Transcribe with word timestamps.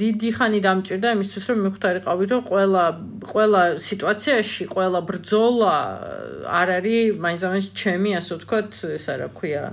დიდი 0.00 0.30
ხანი 0.36 0.60
დამჭირდა 0.66 1.08
იმისთვის 1.16 1.44
რომ 1.50 1.58
მიხთარიყავი 1.66 2.24
რომ 2.32 2.42
ყველა 2.50 2.84
ყველა 3.32 3.62
სიტუაციაში 3.88 4.62
ყველა 4.74 5.00
ბრძოლა 5.10 5.76
არ 6.60 6.68
არის 6.78 7.18
მაინც 7.24 7.64
ჩემი 7.80 8.10
ასე 8.20 8.32
ვთქვათ 8.36 8.70
ესა 8.98 9.14
რა 9.22 9.28
ქვია 9.38 9.64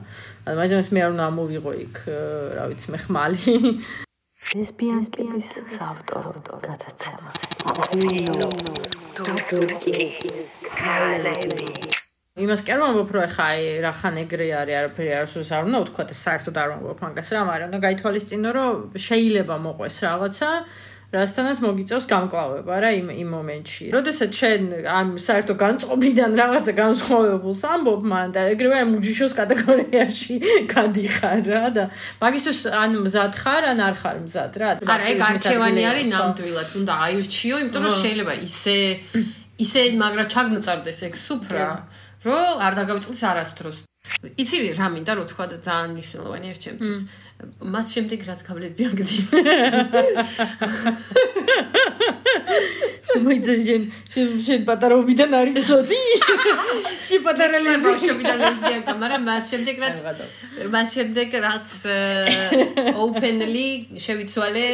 მაინც 0.47 0.89
მე 0.95 0.99
არ 1.05 1.11
უნდა 1.15 1.25
ამოვიღო 1.33 1.71
იქ 1.85 1.95
რა 2.57 2.63
ვიცი 2.71 2.87
მე 2.93 2.99
ხმალი 3.03 3.43
ლესბიანკების 4.53 5.49
საავტორო 5.75 6.59
გადაცემა. 6.65 7.31
თურქი 9.17 10.03
კალები 10.77 11.92
იმას 12.33 12.63
კი 12.65 12.71
არ 12.73 12.79
მომბობ 12.81 13.11
რომ 13.13 13.25
ხა 13.29 13.45
აი 13.53 13.65
რა 13.83 13.89
ხან 13.93 14.15
ეგრე 14.23 14.45
არის 14.57 14.77
არაფერი 14.79 15.11
არ 15.19 15.27
სულს 15.29 15.49
არ 15.53 15.67
უნდა 15.69 15.81
ვთქვა 15.83 16.03
და 16.09 16.15
საერთოდ 16.17 16.55
არ 16.57 16.69
მომბობ 16.73 17.03
მაგას 17.05 17.29
რა 17.29 17.41
მაგრამ 17.45 17.69
და 17.75 17.79
გაითვალისწინო 17.83 18.53
რომ 18.57 18.79
შეიძლება 18.97 19.55
მოყვეს 19.61 19.97
რაღაცა 20.01 20.49
რასთანაც 21.13 21.59
მოგიწევს 21.61 22.05
გამკლავება 22.09 22.73
რა 22.81 22.89
იმ 22.97 23.07
იმ 23.21 23.29
მომენტში. 23.37 23.85
როდესაც 23.93 24.31
შენ 24.33 24.61
ამ 24.81 25.09
საერთო 25.21 25.53
განწყობიდან 25.61 26.31
რაღაცა 26.41 26.73
განსხვავებულს 26.73 27.61
ამბობ 27.69 28.01
მან 28.01 28.33
და 28.33 28.41
ეგრევე 28.49 28.81
მუჯიშოს 28.97 29.33
კატეგორიაში 29.37 30.33
გადიხარ 30.73 31.41
რა 31.53 31.65
და 31.77 31.83
მაგისთვის 32.17 32.59
ან 32.81 32.97
მზად 33.05 33.33
ხარ 33.45 33.63
ან 33.77 33.77
არ 33.93 33.95
ხარ 34.01 34.17
მზად 34.25 34.53
რა. 34.57 34.69
არა 34.81 35.05
ეგ 35.13 35.21
არქევანი 35.29 35.83
არის 35.85 36.09
ნამდვილად 36.17 36.69
უნდა 36.81 36.93
აირჩიო, 37.05 37.55
იმიტომ 37.61 37.81
რომ 37.85 37.93
შეიძლება 38.01 38.33
ისე 38.49 38.77
ისე 39.61 39.81
მაგრა 40.01 40.25
ჩაგმოწარდეს 40.33 40.99
ეგ 41.07 41.13
სუფრა. 41.13 41.69
რომ 42.27 42.63
არ 42.65 42.73
დაგავიწყდეს 42.79 43.23
არასდროს. 43.31 43.77
იცი 44.41 44.57
რა 44.79 44.87
მინდა 44.93 45.11
რომ 45.15 45.25
თქვა 45.31 45.45
და 45.51 45.57
ძალიან 45.67 45.89
მნიშვნელოვანია 45.95 46.55
ჩემთვის. 46.63 46.99
მას 47.73 47.87
შემდეგ 47.93 48.19
რაც 48.27 48.41
გავლეს 48.47 48.73
ბიანგდი. 48.79 49.17
მოიძენ 53.23 53.59
შენ 54.13 54.29
შენ 54.45 54.61
პატარობიდან 54.67 55.31
არის 55.39 55.67
ცოდი? 55.69 55.99
შე 57.07 57.17
პატარა 57.25 57.59
ლესბიაკა, 57.67 58.93
მაგრამ 59.03 59.21
მას 59.27 59.43
შემდეგ 59.51 59.75
რაც 59.83 59.95
მას 60.73 60.87
შემდეგ 60.95 61.29
რაც 61.45 61.67
openly 63.03 63.67
შევიცვალე 64.05 64.67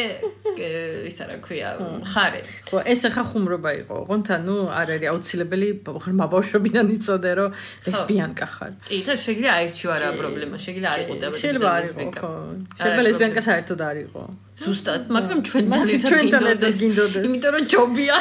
ისა 1.10 1.24
რა 1.30 1.38
ქვია, 1.44 1.70
ხარე. 2.12 2.42
ხო, 2.68 2.84
ეს 2.84 3.02
ახლა 3.08 3.24
ხუმრობა 3.32 3.72
იყო, 3.84 3.96
ოღონდ 4.04 4.28
ანუ 4.36 4.58
არ 4.76 4.88
არის 4.96 5.10
აუცილებელი 5.14 5.70
ხმა 6.04 6.26
ბავშვობიდან 6.34 6.86
იწოდე 6.96 7.32
რომ 7.40 7.50
ლესბიაკა 7.88 8.48
ხარ. 8.56 8.72
კი, 8.90 8.98
და 9.08 9.14
შეგიძლია 9.26 9.52
აირჩიო 9.60 9.90
არა 9.96 10.10
პრობლემა, 10.20 10.56
შეგიძლია 10.66 10.90
არ 10.96 11.00
იყო 11.04 11.14
და 11.22 11.26
შეიძლება 11.40 11.70
არ 11.80 11.84
იყო, 11.90 12.04
ხო. 12.20 12.32
შეიძლება 12.80 13.04
ლესბიაკა 13.08 13.42
საერთოდ 13.50 13.80
არ 13.90 13.98
იყო. 14.06 14.22
ზუსტად, 14.60 15.02
მაგრამ 15.16 15.40
ჩვენთან 15.48 16.44
ერთად 16.54 16.74
გინდოდეს. 16.84 17.24
იმიტომ 17.28 17.52
რომ 17.56 17.64
ჯობია. 17.74 18.16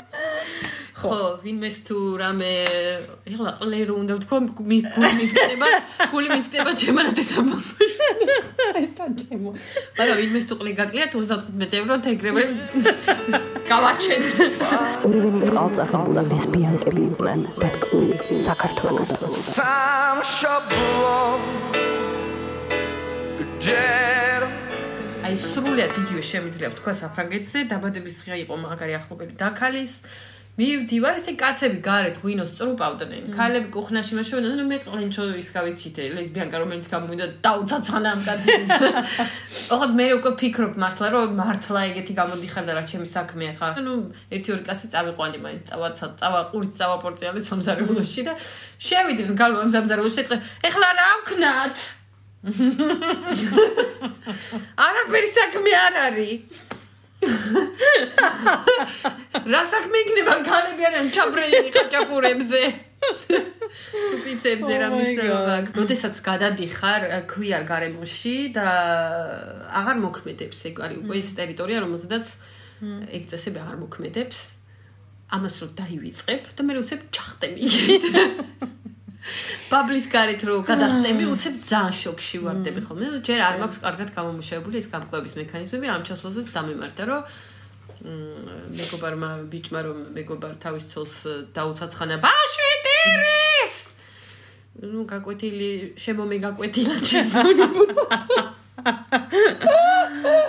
ხო, 0.99 1.39
ვინმეს 1.45 1.77
თუ 1.87 1.97
რამე 2.19 2.51
ეხლა 3.31 3.51
ყლერო 3.63 3.95
უნდა 4.03 4.13
ვთქვა 4.19 4.39
მის 4.67 4.85
გულმის 4.99 5.31
ხდება, 5.37 5.69
გული 6.11 6.29
მის 6.35 6.47
ხდება 6.51 6.71
ჩემანათეს 6.75 7.31
ამბობს. 7.39 7.97
ერთად 8.83 9.13
ჩემო. 9.23 9.51
არა, 9.95 10.13
ვინმეს 10.19 10.45
თუ 10.51 10.55
ყლე 10.59 10.73
გაკლია 10.75 11.07
35 11.15 11.79
ევრო 11.79 11.95
თეგრევე 12.03 12.43
გავაჩენ. 13.71 14.23
ორივე 15.07 15.31
წყალწახებული 15.47 16.23
ლესბიანები 16.35 17.03
იყვნენ 17.15 17.41
დაკული 17.63 18.15
საქართველოსთან. 18.49 19.31
Sam 19.55 20.19
Shablon. 20.37 21.69
აი 25.29 25.37
სრულიად 25.37 25.93
იგივე 26.01 26.23
შემიძლია 26.25 26.69
ვთქვა 26.73 26.93
საფრანგეთზე 27.03 27.63
დაბადების 27.69 28.15
დღე 28.23 28.37
იყო 28.49 28.57
მაგარი 28.65 28.95
ახლობელი 28.97 29.35
დაქალის 29.37 29.93
მივდივარ 30.59 31.21
ესე 31.21 31.33
კაცები 31.39 31.79
გარეთ 31.87 32.17
ღვინოს 32.19 32.51
წრუპავდნენ. 32.59 33.31
ქალები 33.31 33.69
კუხნაში 33.71 34.19
მაშინ 34.19 34.47
ნუ 34.59 34.65
მე 34.67 34.79
ყლენჩო 34.83 35.23
ის 35.39 35.51
გავიჩიტე 35.55 36.03
ლესბიანკა 36.19 36.57
რომელიც 36.63 36.87
გამოვიდა 36.91 37.27
დაუცაცხანა 37.47 38.09
ამ 38.11 38.21
კაცებს 38.27 38.71
ოღონდ 39.75 39.95
მე 39.95 40.07
უკვე 40.19 40.31
ფიქრობ 40.43 40.75
მართლა 40.83 41.07
რომ 41.15 41.39
მართლა 41.39 41.81
ეგეთი 41.95 42.13
გამოდიხარ 42.19 42.65
და 42.67 42.73
რა 42.75 42.83
ჩემი 42.91 43.07
საქმეა 43.07 43.53
ხა 43.55 43.69
ნუ 43.87 43.95
ერთი 44.35 44.49
ორი 44.59 44.65
კაცი 44.67 44.87
წავიყვანი 44.91 45.39
მაინც 45.47 45.63
წავაცა 45.71 46.07
წავა 46.19 46.41
ყურით 46.51 46.73
წავა 46.75 46.97
პორციალი 47.07 47.41
სამზარეულოში 47.47 48.23
და 48.27 48.35
შევიდეთ 48.83 49.31
გალო 49.39 49.63
ამ 49.63 49.71
სამზარეულოში 49.79 50.19
ეთყე 50.27 50.37
ეხლა 50.67 50.89
რა 50.99 51.11
ვქნათ? 51.23 51.77
არაფერი 54.89 55.29
საქმე 55.39 55.73
არ 55.87 55.95
არის 56.09 56.43
რა 59.53 59.63
საქმე 59.73 59.97
იქნება 60.05 60.35
ქალები 60.47 60.83
არიან 60.89 61.09
ჩაბრენილი 61.15 61.71
ხაჭაპურებზე 61.75 62.63
თუ 62.99 64.17
პიცებზე 64.25 64.75
რა 64.83 64.89
მნიშვნელობა 64.95 65.53
აქვს? 65.59 65.75
როდესაც 65.79 66.15
გადადიხარ 66.29 67.03
ქვიარ 67.31 67.63
გარემოში 67.69 68.37
და 68.55 68.67
აღარ 69.81 69.97
მოქმედებს 70.05 70.59
ეგ 70.71 70.75
არის 70.87 70.99
უკვე 71.03 71.17
ეს 71.23 71.31
ტერიტორია 71.39 71.79
რომელზედაც 71.85 72.27
ეგ 73.19 73.23
წესები 73.31 73.59
აღარ 73.63 73.77
მოქმედებს. 73.83 74.41
ამას 75.29 75.55
რო 75.61 75.69
დაივიწყებ 75.77 76.43
და 76.57 76.63
მე 76.65 76.73
უცებ 76.81 77.01
ჩახტები 77.13 77.63
ბაბლის 79.69 80.07
გარეთ 80.13 80.41
რო 80.49 80.57
გადახტები, 80.69 81.25
უცებ 81.35 81.55
ძალიან 81.69 81.95
შოკში 82.01 82.39
ვარდები 82.45 82.81
ხოლმე. 82.87 83.07
ჯერ 83.27 83.41
არ 83.49 83.55
მაქვს 83.63 83.79
კარგად 83.85 84.09
გამომუშავებული 84.17 84.77
ეს 84.83 84.89
გამკლების 84.95 85.35
მექანიზმები, 85.41 85.87
ამ 85.95 86.03
ჩასვლასაც 86.09 86.47
დამემართა, 86.57 87.03
რომ 87.09 87.23
მეგობარმა 88.79 89.31
ბიჭმა 89.51 89.81
რომ 89.83 89.99
მეგობარ 90.15 90.53
თავის 90.63 90.85
ცოლს 90.93 91.17
დაუცაცხანა 91.57 92.17
ბაშვიტირის. 92.23 93.75
ნუ 94.93 95.03
გაკვეთილი, 95.11 95.71
შემომე 95.99 96.37
გაკვეთილა 96.47 96.97
ჩემო. 97.03 97.43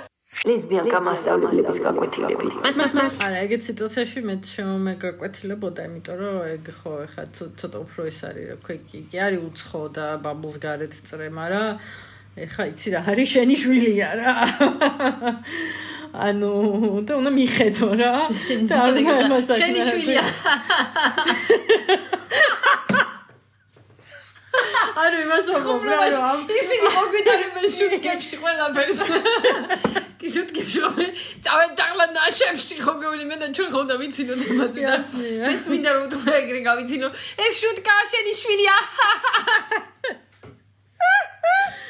ლესბიანკა 0.47 0.99
მასწავლებლების 1.03 1.79
გაკვეთილები. 1.83 2.47
მას 2.63 2.75
მას 2.79 2.93
მას. 2.95 3.15
არა, 3.25 3.37
ეგეთ 3.45 3.61
სიტუაციაში 3.69 4.19
მე 4.29 4.35
შემომე 4.47 4.93
გაკვეთილებოდა, 5.03 5.81
იმიტომ 5.89 6.15
რომ 6.21 6.37
ეგ 6.55 6.63
ხო 6.79 6.93
ეხა 7.05 7.23
ცოტა 7.59 7.77
უფრო 7.83 8.01
ის 8.07 8.19
არის, 8.29 8.45
რა 8.51 8.55
ქვია, 8.63 8.79
კი, 8.87 8.99
კი 9.11 9.17
არის 9.25 9.41
უცხო 9.49 9.81
და 9.97 10.05
ბაბულს 10.23 10.55
გარეთ 10.63 10.93
წრე, 11.09 11.27
მაგრამ 11.39 11.67
ეხა 12.45 12.63
იცი 12.71 12.87
რა 12.95 12.99
არის 13.11 13.27
შენი 13.35 13.55
შვილია 13.63 14.09
რა. 14.19 14.33
ანუ 16.29 16.51
და 17.05 17.11
უნდა 17.19 17.31
მიხედო 17.35 17.89
რა. 17.99 18.13
შენი 19.59 19.81
შვილია. 19.91 20.23
ანუ 24.99 25.17
იმას 25.25 25.45
ვამბობ 25.53 25.83
რა 25.87 25.99
რომ 26.13 26.39
ისინი 26.59 26.89
მოგვიდარებენ 26.95 27.65
შუტკებში 27.77 28.35
ყველაფერს. 28.43 28.99
კი 30.19 30.27
შუტკებში 30.35 30.79
ხომ 30.83 30.97
წავენ 31.45 31.71
დაღლა 31.79 32.05
ნაშებში 32.15 32.75
ხო 32.83 32.93
მე 33.31 33.35
და 33.39 33.47
ჩვენ 33.55 33.69
ხომ 33.73 33.85
და 33.91 33.95
ვიცინოთ 34.01 34.41
ამაზე 34.51 34.79
და 34.87 34.95
მეც 35.47 35.63
მინდა 35.71 35.89
რომ 35.95 36.05
თუ 36.11 36.17
ეგრე 36.39 36.61
გავიცინო 36.69 37.07
ეს 37.45 37.53
შუტკა 37.63 37.95
შენი 38.11 38.33
შვილია. 38.41 38.75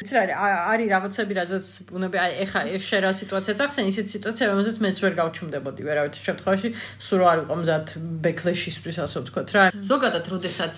ცრარი 0.09 0.33
არის 0.33 0.87
რაღაცები 0.93 1.33
რაზეც 1.37 1.67
უნები 1.91 2.17
აი 2.23 2.31
ეხა 2.45 2.61
შე 2.87 2.97
რა 3.03 3.11
სიტუაცია 3.19 3.53
წახსენ 3.59 3.89
ისეთ 3.91 4.07
სიტუაცია 4.15 4.45
რომელზეც 4.51 4.77
მეც 4.85 4.97
ვერ 5.03 5.13
გავჩუმდებოდი 5.19 5.81
ვერავითარ 5.89 6.23
შემთხვევაში 6.29 6.69
სულ 7.09 7.21
არ 7.31 7.37
ვიყო 7.43 7.55
მზად 7.61 7.87
ბექლეშისთვის 8.23 8.97
ასე 9.05 9.17
ვთქვათ 9.25 9.49
რა 9.57 9.63
ზოგადად 9.91 10.25
როდესაც 10.33 10.77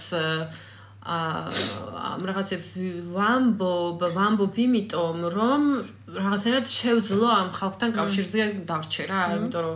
ამ 1.02 2.22
რაღაცებს 2.30 2.68
ვამბობ, 3.10 4.04
ვამბობ 4.14 4.56
იმიტომ, 4.66 5.18
რომ 5.34 5.62
რაღაცნაირად 6.14 6.66
შევძლო 6.70 7.28
ამ 7.42 7.50
ხალხთან 7.58 7.90
კავშირზე 7.98 8.42
დარჩე 8.70 9.04
რა, 9.10 9.22
იმიტომ 9.42 9.62
რომ 9.66 9.76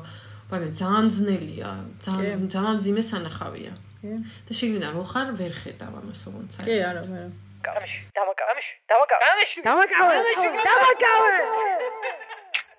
ვაიმე 0.53 0.69
ძალიან 0.77 1.07
ძნელია, 1.15 1.71
ძალიან 2.05 2.45
ძალიან 2.53 2.77
ძიმე 2.85 3.03
სანახავია. 3.09 3.73
და 4.05 4.51
შეგნიდან 4.53 4.91
რო 4.93 5.03
ხარ 5.09 5.27
ვერ 5.33 5.53
ხედავ 5.61 5.93
ამას 5.97 6.19
საერთოდ. 6.29 6.65
კი, 6.69 6.75
არა, 6.89 7.01
არა. 7.09 7.29
კამში, 7.65 7.97
დამაკავში, 8.13 8.73
დამაკავში, 8.91 9.57
დამაკავში, 9.65 10.47
დამაკავე. 10.69 11.33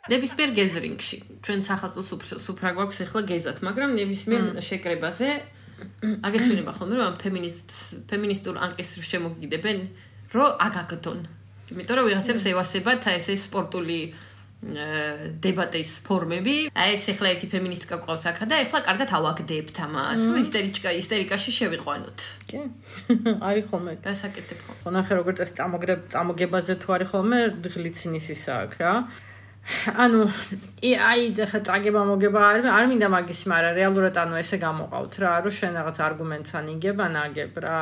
ნებისმიერ 0.07 0.51
გეზრინგში, 0.55 1.17
ჩვენ 1.43 1.61
სახელმწიფო 1.67 2.39
სუფრა 2.47 2.71
გვაქვს 2.79 2.99
ახლა 3.03 3.23
გეზათ, 3.27 3.59
მაგრამ 3.67 3.91
ნებისმიერ 3.99 4.43
შეკრებაზე 4.63 5.29
აგეჩვენება 6.27 6.73
ხოლმე 6.79 6.97
რომ 7.01 7.17
ფემინისტ 7.23 7.69
ფემინისტურ 8.11 8.55
ანკესს 8.67 9.09
შემოგიდებენ 9.13 9.79
რომ 10.37 10.51
აგაგდონ 10.67 11.21
იმიტომ 11.75 11.97
რომ 11.99 12.09
ვიღაცებს 12.11 12.45
ევასებათ 12.53 13.11
აი 13.11 13.21
ესე 13.21 13.35
სპორტული 13.37 14.01
დებატის 14.65 16.01
ფორმები. 16.09 16.73
აი 16.73 16.97
ეს 16.97 17.07
ახლა 17.13 17.29
ერთი 17.37 17.47
ფემინისტკა 17.53 17.97
ყავს 18.03 18.25
აქა 18.33 18.45
და 18.51 18.55
ახლა 18.65 18.81
კარგად 18.89 19.11
ავაგდებთ 19.19 19.77
ამას. 19.85 20.21
რომ 20.33 20.39
ისტერიკა 20.43 20.91
ისტერიკაში 20.97 21.51
შევიყვანოთ. 21.59 22.19
კი. 22.49 22.59
არის 23.47 23.65
ხოლმე. 23.71 23.93
გასაკეთებ 24.01 24.59
ხო? 24.65 24.73
ხო 24.81 24.91
ნახე 24.97 25.13
როგორც 25.21 25.39
ეს 25.45 25.53
წამოგებ 25.61 26.01
წამოგებაზე 26.09 26.75
თუ 26.83 26.89
არის 26.97 27.09
ხოლმე 27.13 27.39
ღლიცინის 27.63 28.27
ისა 28.33 28.55
აქ 28.65 28.73
რა. 28.81 28.93
ანუ 30.05 30.21
აი 31.11 31.23
ხა 31.51 31.61
წაგება 31.67 32.03
მოგება 32.07 32.41
არ 32.51 32.69
არ 32.71 32.85
მინდა 32.91 33.09
მაგის 33.15 33.41
მაგრამ 33.51 33.75
რეალურად 33.81 34.21
ანუ 34.23 34.39
ესე 34.43 34.59
გამოყავთ 34.63 35.19
რა 35.23 35.33
რომ 35.47 35.55
შენ 35.59 35.79
რაღაც 35.81 35.97
არგუმენტს 36.07 36.57
ანიგებ 36.61 37.03
ან 37.07 37.19
აგებ 37.27 37.59
რა 37.67 37.81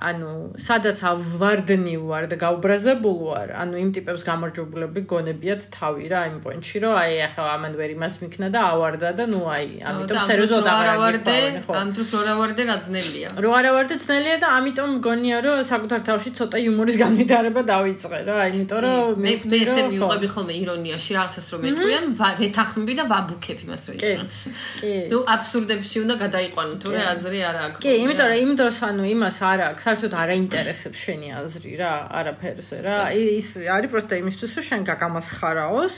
ანუ 0.00 0.30
სადაც 0.56 0.98
ავარდნილ 1.10 2.02
ვარ 2.08 2.24
და 2.32 2.36
გაუბრაზებულ 2.40 3.18
ვარ 3.28 3.48
ანუ 3.62 3.74
იმ 3.84 3.90
ტიპებს 3.96 4.22
გამარჯვებულები 4.28 5.00
გონებიათ 5.12 5.66
თავი 5.76 6.04
რა 6.12 6.20
იმ 6.30 6.38
პოინტში 6.44 6.76
რომ 6.84 6.94
აი 7.00 7.18
ახლა 7.26 7.48
ამან 7.56 7.72
ვერ 7.80 7.90
იმას 7.96 8.14
მიქნა 8.24 8.48
და 8.54 8.60
ავარდა 8.72 9.10
და 9.20 9.24
ნუ 9.32 9.40
აი 9.56 9.68
ამიტომ 9.90 10.20
სერიოზულად 10.30 10.70
არ 10.70 10.88
ავარდე, 10.94 11.36
ამ 11.80 11.88
დროს 11.96 12.10
არ 12.20 12.28
ავარდე 12.34 12.62
რა 12.70 12.76
ძნელია. 12.86 13.28
რო 13.44 13.50
არა 13.60 13.70
ვარ 13.76 13.86
და 13.92 13.96
ძნელია 14.04 14.36
და 14.40 14.48
ამიტომ 14.60 14.88
მგონია 14.96 15.36
რომ 15.44 15.58
საკუთარ 15.72 16.00
თავში 16.08 16.30
ცოტა 16.40 16.56
იუმორის 16.64 16.96
განვითარება 17.04 17.60
დავიწყე 17.72 18.20
რა 18.30 18.48
იმიტომ 18.50 18.80
რომ 18.86 19.20
მე 19.20 19.32
მე 19.52 19.58
ესე 19.68 19.80
მივყვები 19.90 20.28
ხოლმე 20.34 20.54
ირონიაში 20.64 21.10
რაღაცას 21.20 21.46
რომ 21.52 21.60
მეტყვიან, 21.66 22.04
ვეთანხმები 22.40 22.92
და 23.00 23.04
ვაბუქებ 23.12 23.58
იმას 23.68 23.82
რომ 23.90 23.94
იწყენ. 24.00 24.28
კი 24.80 24.92
ნუ 25.10 25.18
აბსურდებში 25.34 25.96
უნდა 26.04 26.14
გადაიყვანო, 26.24 26.74
თორე 26.82 27.00
აზრი 27.12 27.40
არ 27.50 27.56
აქვს. 27.64 27.80
კი, 27.84 27.92
იმიტომ 28.04 28.26
რომ 28.30 28.38
იმ 28.44 28.52
დროს 28.60 28.78
ანუ 28.88 29.02
იმას 29.14 29.38
არ 29.50 29.60
აქვს, 29.70 29.84
საერთოდ 29.90 30.12
არ 30.14 30.30
აინტერესებს 30.38 30.98
შენი 31.02 31.28
აზრი 31.34 31.72
რა, 31.80 31.92
არაფერზე 32.14 32.76
რა. 32.86 32.98
ის 33.10 33.48
არის 33.58 33.90
პროსტა 33.90 34.14
იმისთვის, 34.22 34.52
რომ 34.54 34.64
შენ 34.70 34.82
გაგამასხარაოს 34.86 35.94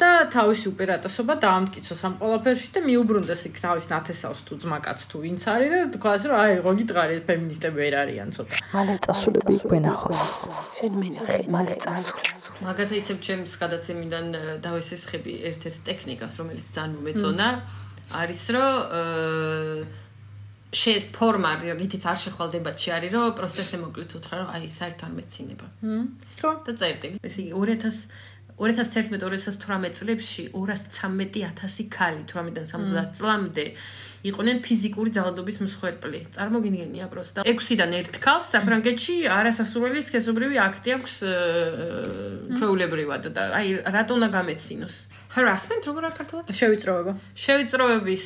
და 0.00 0.10
თავისი 0.34 0.66
უპირატესობა 0.74 1.34
დაამტკიცოს 1.46 2.00
ამ 2.10 2.14
ყველაფერში 2.18 2.68
და 2.74 2.80
მიუბრუნდეს 2.90 3.42
იქ 3.50 3.56
თავის 3.62 3.86
ნათესავს 3.86 4.40
თუ 4.50 4.52
ძმაკაც 4.66 5.00
თუ 5.06 5.16
ვინც 5.22 5.42
არის 5.46 5.70
და 5.70 5.80
თქვას 5.94 6.22
რომ 6.26 6.36
აი, 6.42 6.52
ხო 6.66 6.72
გიტყარი 6.80 7.14
ფემინისტები 7.30 7.76
ვერ 7.78 7.94
არიან 8.02 8.28
ცოტა. 8.34 8.54
მალე 8.74 8.94
წასულები 9.06 9.54
გვენახოს 9.70 10.20
შენ 10.80 10.92
მენახე 10.98 11.38
მალე 11.54 11.74
წასულ 11.86 12.18
მაგაზე 12.60 12.94
ისევ 13.00 13.16
ჩემს 13.24 13.52
გადაცემიდან 13.56 14.26
დავესესხები 14.60 15.32
ერთ-ერთ 15.48 15.78
ტექნიკას, 15.86 16.32
რომელიც 16.42 16.66
ძალიან 16.76 16.92
მომეწონა, 16.98 17.48
არის 18.20 18.42
რომ 18.52 18.74
შე 20.70 20.92
ფორმა 21.14 21.50
რითიც 21.66 22.04
არ 22.06 22.18
შეხვალდებათში 22.24 22.88
არის 22.96 23.10
რომ 23.14 23.32
პროსტა 23.38 23.62
ესე 23.66 23.78
მოკლედ 23.82 24.10
უთხრა 24.18 24.34
რომ 24.40 24.48
აი 24.54 24.68
საერთოდ 24.70 25.06
არ 25.06 25.14
მეცინება. 25.18 25.66
ხო? 26.40 26.50
და 26.66 26.72
წერდი. 26.78 27.08
ესე 27.26 27.40
იგი 27.42 27.52
2000 27.58 28.28
2011-2018 28.60 29.96
წლებში 29.96 30.42
213000 30.52 31.88
ქალი 31.88 32.24
18-დან 32.28 32.66
70 32.68 33.14
წლამდე 33.16 33.64
იყვნენ 34.20 34.56
ფიზიკური 34.60 35.10
ძალადობის 35.16 35.56
მსხვერპლი. 35.64 36.20
წარმოგიდგენია 36.36 37.06
პროსტა. 37.12 37.44
6-დან 37.48 37.92
1 38.00 38.20
ქალს 38.20 38.50
საფრანგეთში 38.52 39.14
არასასურველი 39.32 40.00
სქესობრივი 40.04 40.56
აქტი 40.60 40.88
აქვს 40.96 41.14
ჩვეულებრივად 42.58 43.24
და 43.32 43.42
აი 43.56 43.68
რატო 43.88 44.12
უნდა 44.20 44.28
გამეცინოს? 44.36 44.96
harassment 45.30 45.82
როგორ 45.86 46.02
არის 46.10 46.16
ქართულად? 46.20 46.44
შევიწროება. 46.60 47.12
შევიწროების 47.38 48.24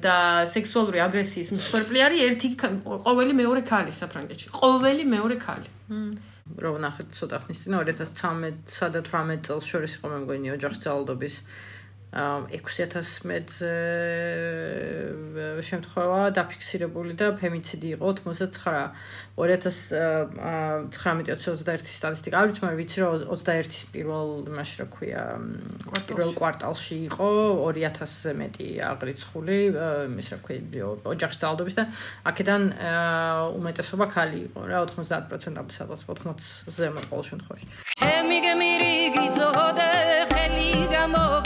და 0.00 0.16
სექსუალური 0.48 0.98
აგრესიის 1.06 1.48
მსხვერპლი 1.60 1.98
არის 2.08 2.20
ერთი 2.28 2.48
ყოველი 3.06 3.32
მეორე 3.36 3.60
ქალი 3.68 3.92
საფრანგეთში. 3.92 4.46
ყოველი 4.48 5.04
მეორე 5.14 5.36
ქალი. 5.46 5.68
რო 6.62 6.70
ვნახეთ 6.76 7.08
ცოტა 7.16 7.36
ხნის 7.44 7.58
წინ 7.64 7.74
2013-სა 7.80 8.86
და 8.92 9.00
18 9.06 9.46
წელს 9.46 9.64
შორის 9.72 9.92
იყო 9.96 10.06
მე 10.12 10.18
მგონი 10.24 10.48
ოჯახის 10.56 10.80
ძალადობის 10.84 11.34
აა 12.12 12.44
6000-ზე 12.52 13.72
შემთხვევა 15.64 16.36
დაფიქსირებული 16.36 17.16
და 17.16 17.32
ფემიციდი 17.40 17.96
იყო 17.96 18.20
89 18.20 18.92
2019-21 19.40 21.88
სტატისტიკა. 21.88 22.36
არ 22.36 22.52
ვიცი 22.52 22.60
მაგრამ 22.60 22.84
ვიცი 22.84 23.00
რომ 23.00 23.32
21-ის 23.32 23.96
პირველ 23.96 24.44
იმაში 24.52 24.76
რა 24.82 24.86
ქვია 24.92 25.40
პირველ 25.88 26.36
კვარტალში 26.36 26.96
იყო 27.08 27.28
2000-ზე 27.80 28.32
მეტი 28.42 28.68
აღრიცხული 28.92 29.56
იმის 30.12 30.28
რა 30.36 30.38
ქვია 30.44 30.84
ოჯახის 31.16 31.40
ძალადობის 31.40 31.80
და 31.80 31.88
აქედან 32.28 32.62
უმეტესობა 33.56 34.04
ქალი 34.12 34.52
იყო 34.52 34.60
რა 34.68 34.84
90%-ამდე 34.92 35.72
სადღაც 35.80 36.04
80-ზე 36.12 36.92
მათ 36.92 37.08
ყოველ 37.08 37.24
შემთხვევაში. 37.32 37.64
ჩემი 38.04 38.36
გმირი 38.44 39.16
გიწოდე 39.16 39.88
ხელი 40.28 40.92
გამოგიწოდე 40.92 41.41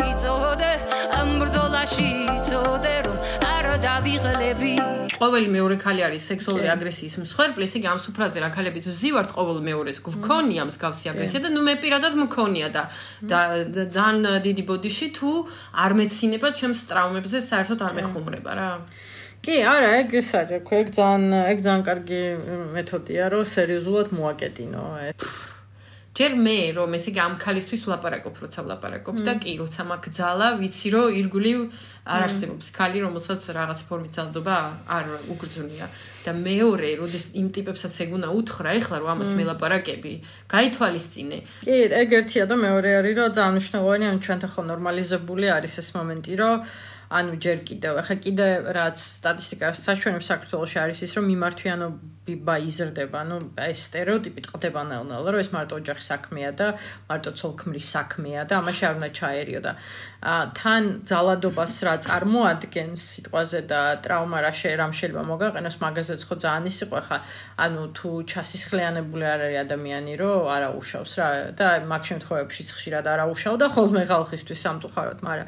ამ 1.27 1.41
ბრძოლაში 1.43 2.11
წოდე 2.47 2.97
რომ 3.07 3.17
არ 3.43 3.67
დავიღლები. 3.83 4.73
ყოველი 5.17 5.49
მეორე 5.57 5.77
ქალი 5.83 6.03
არის 6.07 6.23
სექსუალური 6.31 6.69
აგრესიის 6.71 7.15
მსხვერპლი, 7.23 7.67
ესე 7.67 7.77
იგი 7.81 7.89
ამ 7.91 7.99
სუფრაზე 8.05 8.39
რა 8.45 8.51
ქალებიც 8.55 8.85
ვზივართ 8.95 9.31
ყოველ 9.35 9.59
მეორეს 9.69 9.99
გვქონია 10.07 10.63
მსგავსი 10.71 11.11
აგრესია 11.13 11.41
და 11.47 11.51
ნუ 11.57 11.63
მე 11.67 11.75
პირადად 11.83 12.15
მქონია 12.23 12.69
და 12.77 12.83
და 13.27 13.41
ძალიან 13.97 14.39
დიდი 14.47 14.63
ბოდიში 14.71 15.09
თუ 15.19 15.31
არ 15.85 15.93
მეცინება 15.99 16.49
ჩემს 16.61 16.81
ტრაუმებზე 16.91 17.39
საერთოდ 17.51 17.81
არ 17.87 17.93
მეხუმრება 17.99 18.53
რა. 18.61 18.71
კი, 19.43 19.57
არა, 19.75 19.91
ეგ 20.03 20.15
ეს 20.21 20.31
არის, 20.37 20.51
რა 20.53 20.61
ქვია, 20.67 20.79
ეგ 20.85 20.89
ძალიან 20.95 21.25
ეგ 21.53 21.59
ძალიან 21.67 21.83
კარგი 21.91 22.23
მეთოდია, 22.77 23.25
რომ 23.35 23.43
სერიოზულად 23.57 24.09
მოაკეტინო. 24.15 24.85
ჯერ 26.17 26.33
მე 26.41 26.59
რომ 26.81 26.97
ესე 26.97 27.11
იგი 27.13 27.21
ამ 27.21 27.35
ქალისთვის 27.37 27.83
ვლაპარაკობ, 27.87 28.35
როცა 28.41 28.61
ვლაპარაკობ 28.65 29.17
და 29.27 29.33
კი, 29.37 29.53
როცა 29.61 29.85
მაქვს 29.85 30.17
ძალა, 30.17 30.49
ვიცი 30.61 30.89
რომ 30.97 31.17
ირგვლივ 31.21 31.59
არ 32.07 32.21
არსებობს 32.27 32.67
ქალი, 32.73 32.99
რომელსაც 33.05 33.41
რაღაც 33.53 33.81
ფორმით 33.91 34.13
ძალდობა 34.17 34.57
არ 34.97 35.05
უგრძნია. 35.29 35.87
და 36.27 36.33
მეორე, 36.35 36.89
როდის 36.99 37.25
იმ 37.39 37.47
ტიპებსაც 37.55 37.95
ეგ 38.03 38.11
უნდა 38.19 38.29
უთხრა, 38.35 38.71
ეხლა 38.83 38.97
რომ 38.99 39.11
ამას 39.15 39.31
მელაპარაკები, 39.39 40.13
გაითვალისწინე. 40.51 41.39
კი, 41.63 41.77
ეგ 42.03 42.09
ერთია 42.19 42.45
და 42.51 42.57
მეორე 42.67 42.91
არის, 42.99 43.15
რომ 43.15 43.31
ძალიან 43.39 43.53
მნიშვნელოვანი, 43.55 44.05
ანუ 44.11 44.19
ჩვენთან 44.27 44.51
ხო 44.51 44.63
ნორმალიზებული 44.73 45.47
არის 45.55 45.75
ეს 45.83 45.89
მომენტი, 45.95 46.33
რომ 46.43 46.55
ანუ 47.09 47.39
ჯერ 47.39 47.59
კიდევ 47.63 48.01
ახლა 48.03 48.17
კიდე 48.19 48.47
რაც 48.75 48.99
სტატისტიკას 48.99 49.83
საშუალებს 49.87 50.27
საქართველოში 50.33 50.79
არის 50.83 51.03
ის 51.07 51.13
რომ 51.15 51.25
მიმართვიანობა 51.31 52.55
იზრდება 52.67 53.19
ანუ 53.23 53.37
ეს 53.63 53.81
стереოტიპი 53.87 54.41
ტყდება 54.47 54.83
ნელ-ნელა 54.91 55.35
რომ 55.37 55.43
ეს 55.45 55.51
მარტო 55.55 55.79
ოჯახის 55.79 56.07
საქმეა 56.11 56.51
და 56.59 56.67
მარტო 57.07 57.31
ცოლქმრის 57.39 57.87
საქმეა 57.95 58.43
და 58.51 58.59
ამაში 58.59 58.83
არ 58.91 58.95
უნდა 58.99 59.11
ჩაერიო 59.21 59.61
და 59.63 59.73
თან 60.59 60.83
ძალადობას 61.07 61.75
რა 61.87 61.95
წარმოადგენს 62.07 63.03
სიტყვაზე 63.15 63.61
და 63.71 63.81
ტრავმა 64.03 64.39
რა 64.43 64.51
რამ 64.83 64.93
შეიძლება 64.99 65.23
მოგაყენოს 65.31 65.77
მაგაზეც 65.87 66.21
ხო 66.27 66.35
ძალიან 66.43 66.67
ის 66.67 66.79
იყო 66.83 66.95
ახლა 67.03 67.19
ანუ 67.63 67.83
თუ 67.95 68.11
ჩასისხლიანებული 68.35 69.25
არ 69.31 69.41
არის 69.47 69.59
ადამიანი 69.63 70.13
რომ 70.19 70.51
არა 70.57 70.69
უშავს 70.81 71.13
რა 71.23 71.29
და 71.55 71.67
მაგ 71.87 72.03
შემთხვევებში 72.11 72.63
ხშირად 72.75 73.07
არა 73.15 73.25
უშავ 73.31 73.55
და 73.63 73.67
ხოლმე 73.71 74.03
ხალხისთვის 74.11 74.59
სამწუხაროდ 74.67 75.19
მაგრამ 75.23 75.47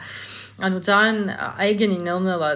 ანუ 0.59 0.79
ძალიან 0.83 1.19
აიგენი 1.63 1.99
ნელ-ნელა 2.03 2.49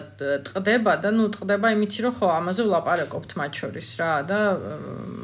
ტყდება 0.46 0.94
და 1.04 1.10
ნუ 1.14 1.26
ტყდება 1.36 1.70
იმითი 1.76 2.02
რომ 2.06 2.14
ხო 2.18 2.30
ამაზე 2.34 2.66
ვლაპარაკობთ 2.66 3.34
მათ 3.38 3.60
შორის 3.62 3.90
რა 4.02 4.10
და 4.26 4.38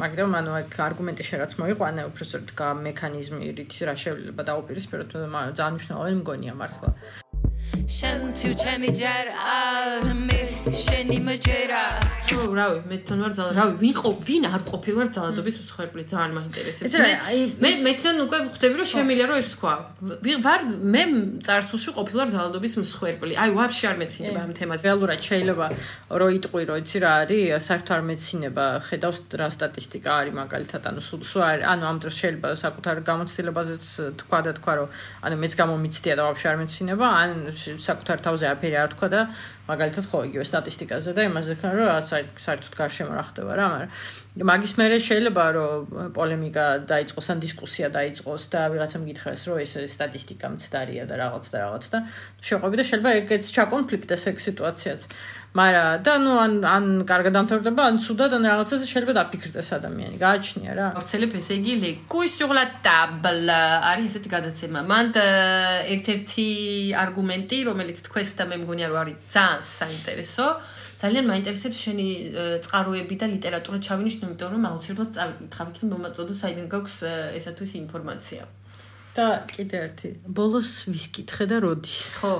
მაგრამ 0.02 0.36
ანუ 0.40 0.54
აქ 0.62 0.78
არგუმენტი 0.86 1.26
შერაც 1.30 1.58
მოიყვანე 1.58 2.06
უბრალოდ 2.10 2.52
გა 2.60 2.68
მექანიზმი 2.86 3.50
რით 3.58 3.74
რა 3.82 3.94
შეიძლება 3.98 4.46
დაუპირისპიროთ 4.50 5.10
ძალიან 5.58 5.74
მნიშვნელოვანი 5.74 6.20
მგონია 6.22 6.54
მართლა 6.62 6.94
შენ 7.88 8.36
თუ 8.36 8.48
ჩემი 8.52 8.88
ჯერ 9.00 9.32
არ 9.32 10.12
მის 10.12 10.56
შენი 10.76 11.16
მჯერა 11.24 11.84
ნუ 12.28 12.40
რავი, 12.52 12.80
მე 12.84 12.96
თვითონ 13.00 13.20
ვარ 13.24 13.32
ძალა, 13.36 13.52
რავი, 13.56 13.74
ვინ 13.80 13.94
ყო, 13.96 14.10
ვინ 14.28 14.42
არ 14.52 14.62
ყოფილვარ 14.68 15.08
ძალადობის 15.16 15.56
მსხვერპლი, 15.62 16.02
ძალიან 16.12 16.32
მაინტერესებს. 16.36 16.92
მე 17.62 17.70
მე 17.84 17.92
თვითონ 17.96 18.16
უკვე 18.28 18.38
ხვდები 18.52 18.74
რომ 18.78 18.88
შემიძლია 18.92 19.26
რომ 19.30 19.38
ეს 19.40 19.48
თქვა. 19.56 19.74
ვარ 20.44 20.60
მე 20.94 21.02
წარსულში 21.48 21.90
ყოფილვარ 21.98 22.28
ძალადობის 22.34 22.74
მსხვერპლი. 22.84 23.32
აი, 23.40 23.50
ვაფშე 23.56 23.84
არ 23.88 23.96
მეცინება 24.02 24.38
ამ 24.44 24.52
თემაზე. 24.58 24.82
რეალურად 24.88 25.20
შეიძლება 25.28 25.66
რო 26.20 26.26
იტყვი 26.36 26.62
რო 26.68 26.74
იცი 26.84 26.98
რა 27.04 27.10
არის 27.24 27.64
საერთოდ 27.68 27.94
არ 27.96 28.02
მეცინება 28.10 28.64
ხედავს 28.88 29.18
რა 29.40 29.48
სტატისტიკა 29.56 30.10
არის 30.20 30.34
მაგალითად 30.36 30.82
ანუ 30.92 31.00
სულ 31.08 31.20
სულ 31.30 31.42
არ 31.48 31.58
ანუ 31.72 31.84
ამ 31.88 31.96
დროს 32.04 32.14
შეიძლება 32.20 32.48
საკუთარ 32.64 32.96
გამოცდილებაზეც 33.08 33.84
თქვა 34.20 34.38
და 34.44 34.52
თქვა 34.58 34.72
რომ 34.78 34.88
ანუ 35.24 35.34
მეც 35.42 35.52
გამომიცდია 35.60 36.14
და 36.18 36.22
ვაფშე 36.28 36.46
არ 36.52 36.56
მეცინება 36.62 37.06
ან 37.08 37.30
საკუთარ 37.86 38.18
თავზე 38.26 38.44
არაფერი 38.50 38.76
არ 38.82 38.88
თქვა 38.94 39.08
და 39.14 39.20
მაგალითად 39.68 40.04
ხო 40.10 40.18
იგივე 40.28 40.44
სტატისტიკაზე 40.48 41.10
და 41.16 41.28
იმაზე 41.28 41.58
თქვა 41.60 41.70
რომ 41.76 41.88
რა 41.92 41.98
საერთოდ 42.46 42.74
გარშემო 42.80 43.12
რა 43.18 43.24
ხდება 43.28 43.52
რა 43.58 43.66
მაგრამ 43.72 43.90
მაგის 44.38 44.72
მერე 44.78 44.98
შეიძლება 45.02 45.44
რომ 45.56 46.12
პოლემიკა 46.14 46.64
დაიწყოს 46.86 47.26
ან 47.32 47.38
დისკუსია 47.42 47.88
დაიწყოს 47.90 48.42
და 48.52 48.60
ვიღაცამ 48.70 49.02
გითხრას 49.10 49.42
რომ 49.50 49.58
ეს 49.64 49.72
სტატისტიკა 49.94 50.46
მცდარია 50.54 51.04
და 51.10 51.14
რაღაც 51.18 51.44
და 51.50 51.58
რაღაც 51.64 51.84
და 51.90 51.98
შეყვები 52.38 52.76
და 52.78 52.84
შეიძლება 52.86 53.10
ეგეც 53.18 53.44
ჩაკონფლიქტდეს 53.56 54.24
ეგ 54.30 54.36
სიტუაციაც. 54.46 55.00
მაგრამ 55.58 56.02
და 56.04 56.14
ნუ 56.22 56.32
ან 56.44 56.52
ან 56.68 56.84
კარგად 57.08 57.32
დამთავრდება 57.34 57.82
ან 57.90 57.96
ცუდად 58.04 58.36
ან 58.36 58.44
რაღაცაზე 58.52 58.84
შეიძლება 58.92 59.12
დაფიქრდეს 59.16 59.68
ადამიანი 59.80 60.16
გააჩნია 60.20 60.72
რა. 60.76 60.86
ვცელებ 61.02 61.32
ესე 61.40 61.54
იგი 61.58 61.74
le 61.82 61.90
couilles 62.06 62.34
sur 62.36 62.52
la 62.52 62.64
table 62.84 63.48
არის 63.90 64.12
ესეთი 64.12 64.28
გადაცემა. 64.36 64.80
მან 64.92 65.06
და 65.16 65.26
ერთ-ერთი 65.94 66.46
არგუმენტი, 67.04 67.58
რომელიც 67.64 67.98
თქვენს 68.06 68.30
და 68.38 68.44
მე 68.44 68.56
მგონია 68.62 68.86
რომ 68.92 68.98
არის 69.02 69.16
ძალიან 69.34 69.57
საინტერესო. 69.62 70.46
ძალიან 70.98 71.24
მაინტერესებს 71.30 71.78
შენი 71.78 72.08
წყაროები 72.64 73.14
და 73.22 73.26
ლიტერატურა 73.34 73.78
ჩავინიშნე, 73.86 74.22
იმიტომ 74.28 74.50
რომ 74.54 74.62
აუცილებლად 74.70 75.10
წავიკითხავ 75.14 75.66
იქნებ 75.72 75.90
მომაწოდო 75.94 76.34
საიდან 76.42 76.66
გაქვს 76.74 76.96
ესა 77.38 77.50
თუ 77.54 77.62
ის 77.68 77.74
ინფორმაცია. 77.82 78.42
და 79.18 79.42
კიდე 79.50 79.76
ერთი. 79.82 80.08
ბოლოს 80.30 80.86
ვის 80.94 81.06
კითხე 81.10 81.44
და 81.50 81.56
როდის? 81.64 82.02
ხო. 82.22 82.34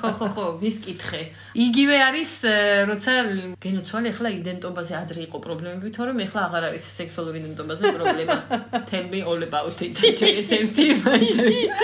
ხო, 0.00 0.08
ხო, 0.18 0.26
ხო, 0.34 0.44
ვის 0.62 0.76
კითხე. 0.84 1.20
იგივე 1.52 1.96
არის, 2.08 2.32
როცა 2.90 3.12
გენოცვალი 3.60 4.08
ახლა 4.14 4.28
იდენტობაზე 4.40 4.94
ადრე 5.02 5.20
იყო 5.28 5.38
პრობლემები, 5.44 5.92
თორემ 5.92 6.24
ახლა 6.24 6.40
აღარ 6.48 6.62
არის 6.70 6.84
სექსუალური 6.98 7.36
იდენტობაზე 7.44 7.84
პრობლემა. 7.96 8.36
Tell 8.88 9.06
me 9.12 9.20
all 9.20 9.40
about 9.44 9.76
it. 9.84 10.00
ჯერ 10.00 10.34
ეს 10.40 10.50
ერთი 10.56 10.86
მაინტერესებს. 11.04 11.76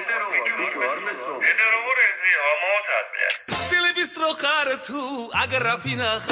ეტერო, 0.00 0.26
ეტერო, 0.40 0.80
არ 0.88 0.98
მესმის. 1.04 1.44
ეტერო 1.52 1.79
სილიბის 4.19 4.19
ტროხარ 4.19 4.69
თუ 4.83 5.01
აგრაფინახ 5.39 6.23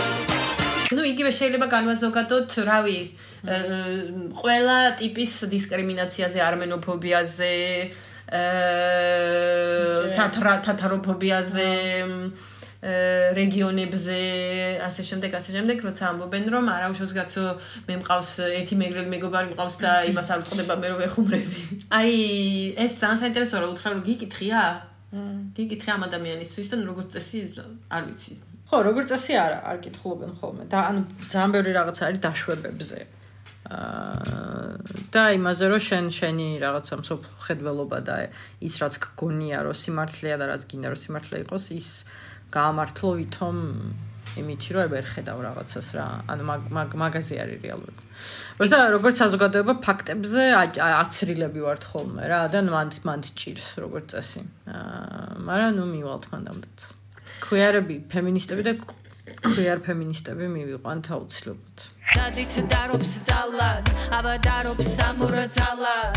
ну 0.94 1.04
იგივე 1.08 1.32
შეიძლება 1.32 1.68
განვაზოგადოთ, 1.72 2.52
რავი, 2.68 3.00
э, 3.48 3.56
ყველა 4.36 5.00
ტიპის 5.00 5.48
დისკრიმინაციაზე, 5.48 6.44
armenofobia-ზე, 6.44 7.56
э, 8.28 8.44
თათრა 10.12 10.60
თათაროფობიაზე, 10.68 11.72
э, 12.84 13.32
რეგიონებზე, 13.40 14.20
ასე 14.84 15.02
შემდეგ, 15.08 15.32
ასე 15.40 15.50
შემდეგ, 15.56 15.78
როცა 15.88 16.04
ამბობენ, 16.12 16.44
რომ 16.52 16.66
არა 16.68 16.88
უშავს 16.92 17.14
კაცო, 17.16 17.46
მე 17.88 17.94
მყავს 18.04 18.32
ერთი 18.60 18.76
მეგრელი 18.76 19.10
მეგობარი 19.16 19.48
მყავს 19.56 19.76
და 19.80 19.92
იმას 20.12 20.28
არ 20.36 20.40
უტყდება 20.44 20.76
მე 20.84 20.88
რომ 20.92 21.00
ეხუმრები. 21.08 21.60
აი, 21.96 22.12
ეს 22.76 22.92
ძალიან 23.00 23.18
საინტერესოა, 23.24 23.60
რა 23.64 23.68
უთხრა, 23.72 23.88
რომ 23.96 24.02
გიკითხია? 24.04 24.87
გიკითხე 25.57 25.91
ამ 25.97 26.03
ადამიანისთვის 26.09 26.67
და 26.69 26.77
როგორც 26.85 27.09
წესი 27.17 27.39
არ 27.89 28.03
ვიცი. 28.09 28.33
ხო, 28.69 28.77
როგორც 28.85 29.09
წესი 29.13 29.35
არა, 29.41 29.59
არ 29.65 29.77
კითხულობენ 29.85 30.33
ხოლმე. 30.41 30.65
და 30.69 30.79
ანუ 30.89 31.01
ძალიან 31.33 31.51
ბევრი 31.57 31.73
რაღაც 31.81 31.97
არის 32.05 32.21
დაშვებებზე. 32.27 32.99
აა 33.69 34.69
და 35.13 35.23
იმაზე 35.37 35.65
რომ 35.73 35.83
შენ 35.89 36.05
შენი 36.19 36.49
რაღაცა 36.65 36.95
მსოფლო 37.01 37.33
ხედველობა 37.45 37.99
და 38.09 38.17
ის 38.65 38.75
რაც 38.83 38.95
გგონია 39.05 39.59
რომ 39.65 39.77
სიმართლეა 39.83 40.37
და 40.41 40.45
რაც 40.53 40.63
გინდა 40.69 40.89
რომ 40.93 41.01
სიმართლე 41.05 41.37
იყოს, 41.45 41.65
ის 41.81 41.89
გაამართლო 42.53 43.09
ვითომ 43.19 43.59
იმითი 44.37 44.71
რომ 44.77 44.87
ვერ 44.93 45.05
ხედავ 45.13 45.39
რაღაცას 45.47 45.89
რა. 45.97 46.07
ანუ 46.29 46.43
მაგ 46.77 46.91
მაგაზე 47.03 47.35
არის 47.43 47.59
რეალური. 47.65 47.97
უბრალოდ 48.61 48.91
როგორც 48.99 49.17
საზოგადოება 49.23 49.75
ფაქტებზე 49.87 50.43
აცრილები 51.03 51.61
ვართ 51.65 51.83
ხოლმე 51.91 52.23
რა 52.29 52.41
და 52.53 52.61
მან 52.69 52.89
მან 53.09 53.21
ჭირს 53.39 53.69
როგორც 53.85 54.07
წესი. 54.13 54.43
აა 54.69 55.41
მაგრამ 55.49 55.73
ნუ 55.79 55.85
მივალთ 55.95 56.25
მანდამდეც. 56.33 56.79
ქუიარები, 57.45 57.97
ფემინისტები 58.13 58.63
და 58.67 58.73
ქუიარ 59.45 59.79
ფემინისტები 59.85 60.45
მივიყვანთ 60.57 61.05
აუცილებლად. 61.15 61.79
გადით 62.17 62.55
დარობს 62.73 63.13
ძალად, 63.29 63.91
ავადარობს 64.19 64.91
ამორძალად. 65.09 66.17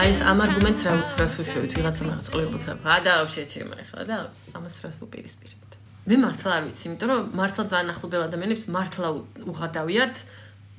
აი 0.00 0.08
ეს 0.12 0.20
ამ 0.30 0.38
არგუმენტს 0.44 0.82
რა 0.86 0.92
უსრას 1.00 1.34
უშვებით, 1.40 1.72
ვიღაცა 1.80 2.02
მაგას 2.08 2.28
ყლებობთ 2.34 2.64
და 2.68 2.74
გადააბშე 2.84 3.44
ჩემ 3.52 3.72
ახლა 3.80 4.02
და 4.10 4.16
ამას 4.56 4.76
რას 4.84 4.98
უპირისპირებთ? 5.00 5.79
მე 6.10 6.16
მართლა 6.26 6.50
არ 6.58 6.64
ვიცი 6.66 6.84
იმიტომ 6.90 7.08
რომ 7.10 7.26
მართლა 7.38 7.64
ძალიან 7.70 7.90
ახლობელ 7.94 8.22
ადამიანებს 8.26 8.64
მართლა 8.76 9.08
უღადავიათ. 9.50 10.14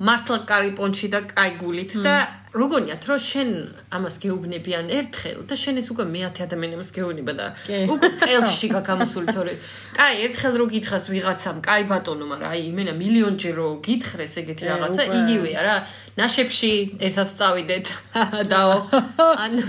მართლა 0.02 0.36
კარი 0.50 0.70
პონჩი 0.74 1.08
და 1.14 1.18
კაი 1.30 1.52
გულით 1.62 1.92
და 2.02 2.14
როგორიათ 2.58 3.04
რომ 3.06 3.20
შენ 3.22 3.50
ამას 3.96 4.14
გეუბნებიან 4.24 4.88
ერთხელ 4.98 5.44
და 5.46 5.54
შენ 5.62 5.78
ეს 5.78 5.88
უკვე 5.94 6.04
მეათე 6.10 6.42
ადამიანი 6.46 6.74
ამას 6.78 6.90
გეუბნება 6.96 7.32
და 7.38 7.46
უკვე 7.94 8.08
ყელში 8.18 8.68
გაგამოსული 8.72 9.28
თორე 9.36 9.54
კაი 9.98 10.24
ერთხელ 10.26 10.58
რო 10.58 10.66
გითხრას 10.74 11.06
ვიღაცამ 11.12 11.60
კაი 11.62 11.86
ბატონო 11.92 12.26
მაგრამ 12.32 12.50
აი 12.50 12.62
იმენა 12.72 12.94
მილიონჯერ 12.98 13.54
რო 13.62 13.68
გითხრეს 13.86 14.34
ეგეთი 14.42 14.64
რაღაცა 14.72 15.02
იგივეა 15.20 15.60
რა 15.68 15.76
ნაშებში 16.18 16.72
ერთად 17.06 17.28
წავიდეთ. 17.38 17.86
დაო. 18.52 18.76
ან 19.44 19.62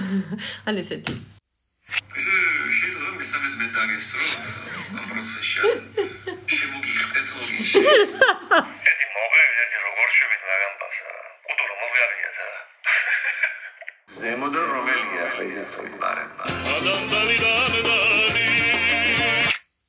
ან 0.65 0.75
ესეთი 0.81 1.32
ეს 2.13 2.25
შეიძლება 2.77 3.11
მესამედ 3.19 3.53
მე 3.59 3.67
დაგესროთ 3.75 4.45
ამ 4.97 5.05
პროცესში. 5.09 5.59
შემოგიხტეთ 6.55 7.27
ლოგინში 7.37 7.79
ერთი 7.89 9.05
მოღები 9.13 9.55
ერთი 9.63 9.77
როგორ 9.85 10.07
შევით 10.17 10.41
მაგამ 10.49 10.75
პასა 10.81 11.09
კულტურა 11.47 11.75
მოგიარია 11.81 12.29
და. 12.37 12.45
ზემოდან 14.17 14.65
რომელია 14.75 15.21
ახლა 15.27 15.43
ისე 15.49 15.61
თქვი 15.73 15.89
ბარემ 16.01 16.31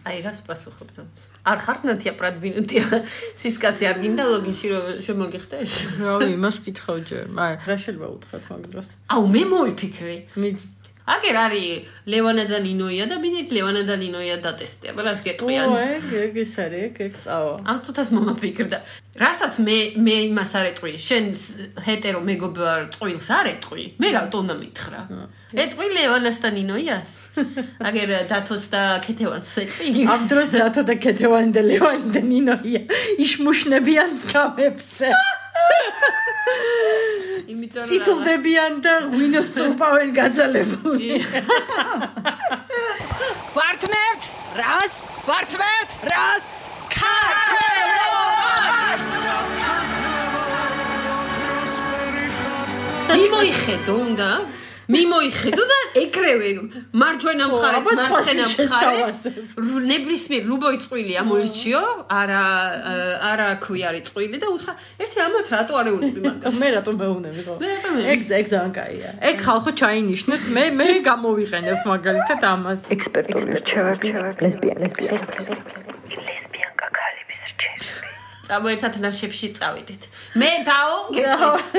აი 0.05 0.19
რას 0.25 0.39
პასუხობთ 0.49 0.97
ამას? 1.01 1.23
არ 1.51 1.59
ხართ 1.65 1.81
ნათია 1.89 2.13
პრადვინუტია 2.21 2.85
სისკაცი 3.41 3.85
არ 3.89 3.97
გინდა 4.05 4.25
ლოგინში 4.33 4.67
რომ 4.73 4.85
შემოგიხდეს? 5.07 5.73
რავი, 6.01 6.29
იმას 6.37 6.57
ვკითხავ 6.61 6.97
ჯერ, 7.09 7.25
მაგრამ 7.37 7.69
რა 7.69 7.77
შეიძლება 7.85 8.09
უთხრათ 8.17 8.45
მაგ 8.53 8.63
დროს? 8.73 8.89
აუ 9.13 9.25
მე 9.35 9.43
მოვიფიქრე. 9.53 10.17
მიდი. 10.45 10.65
აგერ 11.05 11.37
არის 11.37 11.89
ლევანა 12.09 12.45
და 12.49 12.59
ნინოია 12.65 13.05
და 13.13 13.17
მინით 13.21 13.49
ლევანა 13.53 13.83
და 13.85 13.95
ნინოია 14.01 14.37
დატესტია 14.41 14.91
რას 14.97 15.21
ო, 15.21 15.25
გეტყვიან. 15.27 15.69
ეგ 15.97 16.07
ეგ 16.25 16.35
ეს 16.41 16.55
არის, 16.65 16.85
ეგ 16.89 16.97
ეგ 17.07 17.15
წავა. 17.25 17.53
ამ 17.69 17.79
წუთას 17.85 18.09
მომაფიქრდა. 18.17 18.79
რასაც 19.15 19.55
მე 19.67 19.77
მე 20.01 20.15
იმას 20.33 20.53
არ 20.59 20.67
ეტყვი 20.73 20.93
შენ 20.99 21.25
ჰეტერო 21.87 22.21
მეგობარ 22.25 22.81
წვილს 22.97 23.29
არ 23.31 23.47
ეტყვი 23.55 23.85
მე 24.03 24.09
რატო 24.17 24.37
უნდა 24.43 24.55
მითხრა 24.59 25.01
ეტყვი 25.65 25.87
ლევანას 25.95 26.39
და 26.43 26.49
ნინოიას 26.57 27.11
აგერ 27.89 28.09
დათოს 28.31 28.65
და 28.75 28.83
ქეთევანს 29.07 29.53
ეტყვი. 29.63 29.85
იგივე 29.91 30.09
ამ 30.15 30.23
დროს 30.31 30.51
დათო 30.59 30.83
და 30.89 30.95
ქეთევანი 31.05 31.51
და 31.55 31.63
ლევანი 31.71 32.09
და 32.15 32.23
ნინოია 32.33 32.83
იშმუშნებიან 33.23 34.11
სკამებზე. 34.23 35.09
იმიტომ 37.53 37.83
რომ 37.83 37.89
ციტლდებიან 37.89 38.73
და 38.85 38.95
ღვინოს 39.13 39.49
წუპავენ 39.57 40.09
გაძალებული. 40.19 41.09
ვართმევთ 43.57 44.23
რას 44.61 44.95
ვართმევთ 45.29 45.91
რას 46.11 46.47
ქართველობას 46.95 49.07
მიმოიხედო 53.15 53.95
უნდა 54.07 54.31
მიმოიხედო 54.89 55.65
და 55.71 55.79
ეკრევე 56.05 56.51
მარჯვენა 57.03 57.47
მხარეს 57.53 57.87
მარცხენა 58.01 58.47
მხარეს 58.53 59.21
ნებისმიერ 59.91 60.45
ლუბოი 60.51 60.79
წვილი 60.85 61.15
ამოირჩიო 61.25 61.83
არა 62.21 62.45
არა 63.31 63.49
ქვიარი 63.65 64.01
წვილი 64.09 64.43
და 64.43 64.49
უთხრა 64.55 64.73
ერთი 65.05 65.19
ამათ 65.25 65.47
რატო 65.55 65.73
არ 65.81 65.87
ეუნები 65.95 66.21
მაგას 66.29 66.61
მე 66.61 66.69
რატომ 66.77 66.95
მეუნები 67.01 67.43
ხო? 67.47 67.55
მე 67.61 67.67
რატომ 67.73 67.93
მე? 67.97 68.03
ეგ 68.15 68.21
ეგ 68.41 68.47
ძალიან 68.53 68.73
კაია. 68.79 69.11
ეგ 69.31 69.37
ხალხო 69.47 69.71
ჩაინიშნეთ, 69.81 70.43
მე 70.57 70.65
მე 70.79 70.89
გამოვიყენებ 71.09 71.79
მაგალითად 71.93 72.41
ამას. 72.53 72.81
ექსპერტული 72.95 73.61
რჩევები 73.61 74.09
ლესბიან 74.45 74.77
ლესბიან 74.85 75.11
ლესბიანკა 75.19 75.55
ქალების 75.75 76.04
წავ 78.45 78.69
ერთად 78.75 78.95
ნაშებში 79.05 79.49
წავიდეთ. 79.59 80.03
მე 80.41 80.53
დაო 80.69 80.97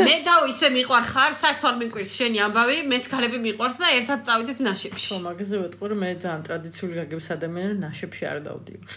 მე 0.08 0.16
დაო 0.26 0.44
ისე 0.50 0.68
მიყვარ 0.76 1.04
ხარ 1.14 1.32
საერთოდ 1.42 1.76
მიყვირს 1.86 2.12
შენი 2.18 2.38
ამბავი 2.50 2.78
მეც 2.92 3.06
ქალები 3.14 3.38
მიყვარს 3.46 3.78
და 3.82 3.88
ერთად 4.02 4.20
წავიდეთ 4.28 4.60
ნაშებში. 4.66 5.10
ხო, 5.14 5.22
მაგაზე 5.30 5.56
ვეთქვი, 5.62 5.86
რომ 5.94 6.00
მე 6.04 6.12
ძალიან 6.26 6.42
ტრადიციული 6.50 6.94
გაგების 7.00 7.28
ადამიანი 7.38 7.74
ვარ, 7.76 7.82
ნაშებში 7.86 8.24
არ 8.32 8.38
დავდივარ. 8.50 8.94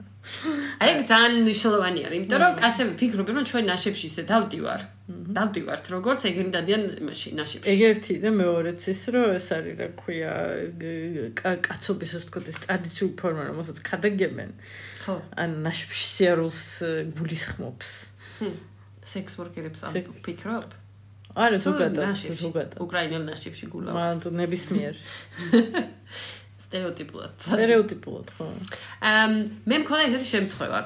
აი 0.80 0.88
ეგ 0.94 1.00
ძალიან 1.10 1.34
მნიშვნელოვანი 1.44 2.00
არის 2.06 2.18
იმიტომ 2.20 2.40
რომ 2.42 2.54
კაცები 2.60 2.92
ფიქრობენ 3.00 3.34
რომ 3.40 3.46
ჩვენ 3.50 3.64
ნაშებში 3.70 4.06
ისე 4.10 4.22
დავდივარ. 4.30 4.80
დავდივართ 5.10 5.84
როგორც 5.94 6.20
ეგენი 6.30 6.50
დადიან 6.54 6.82
იმაში 7.02 7.28
ნაშებში. 7.38 7.66
ეგ 7.72 7.80
ერთი 7.90 8.14
და 8.24 8.30
მეორეც 8.30 8.80
ის 8.92 9.02
რომ 9.14 9.26
ეს 9.38 9.46
არის 9.56 9.74
რა 9.80 9.88
ქვია 10.00 10.32
კაცობის 11.66 12.10
ასე 12.14 12.26
ვთქვათ 12.26 12.46
ეს 12.52 12.58
ტრადიციული 12.64 13.14
ფორმა 13.20 13.42
რომელსაც 13.50 13.76
ხადაგებენ 13.88 14.50
ხო. 15.04 15.14
ან 15.42 15.50
ნაშებში 15.66 16.06
სიარულს 16.14 16.60
გულისხმობს. 17.18 17.88
სექს 19.10 19.32
ვორკერებს 19.38 19.80
ამ 19.86 19.92
ფიქრობ? 20.24 20.68
არა 21.30 21.58
ზოგადად 21.62 22.18
ზოგადად. 22.34 22.78
უკრაინელ 22.82 23.22
ნაშებში 23.30 23.66
გულა 23.70 23.94
მან 23.94 24.18
ნებისმიერ 24.34 24.94
სტერეოტიპულად. 26.70 27.32
სტერეოტიპულად 27.42 28.26
ხო. 28.38 28.46
ამ 29.02 29.32
მე 29.66 29.76
მქონდა 29.82 30.02
ესეთი 30.06 30.28
შემთხვევა. 30.30 30.80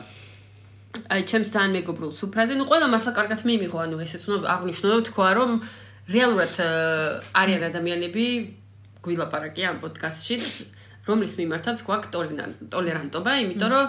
აი 1.12 1.22
ჩემს 1.28 1.50
თან 1.52 1.70
მეგობრულ 1.76 2.12
სუფრაზე 2.16 2.54
ნუ 2.56 2.64
ყველა 2.70 2.86
მართლა 2.88 3.12
კარგად 3.18 3.40
მიიღო 3.44 3.78
ანუ 3.84 3.96
ესეც 4.04 4.22
უნდა 4.30 4.48
აღნიშნო 4.54 4.96
თქვა 5.10 5.28
რომ 5.36 5.50
რეალურად 6.14 6.54
არიან 7.34 7.62
ადამიანები 7.68 8.24
გვილაპარაკი 9.04 9.62
ამ 9.68 9.76
პოდკასტში 9.82 10.36
რომლის 11.08 11.34
მიმართაც 11.40 11.78
გვაქვს 11.84 12.10
ტოლერან- 12.14 12.56
ტოლერანტობა 12.72 13.32
იმიტომ 13.44 13.70
რომ 13.74 13.86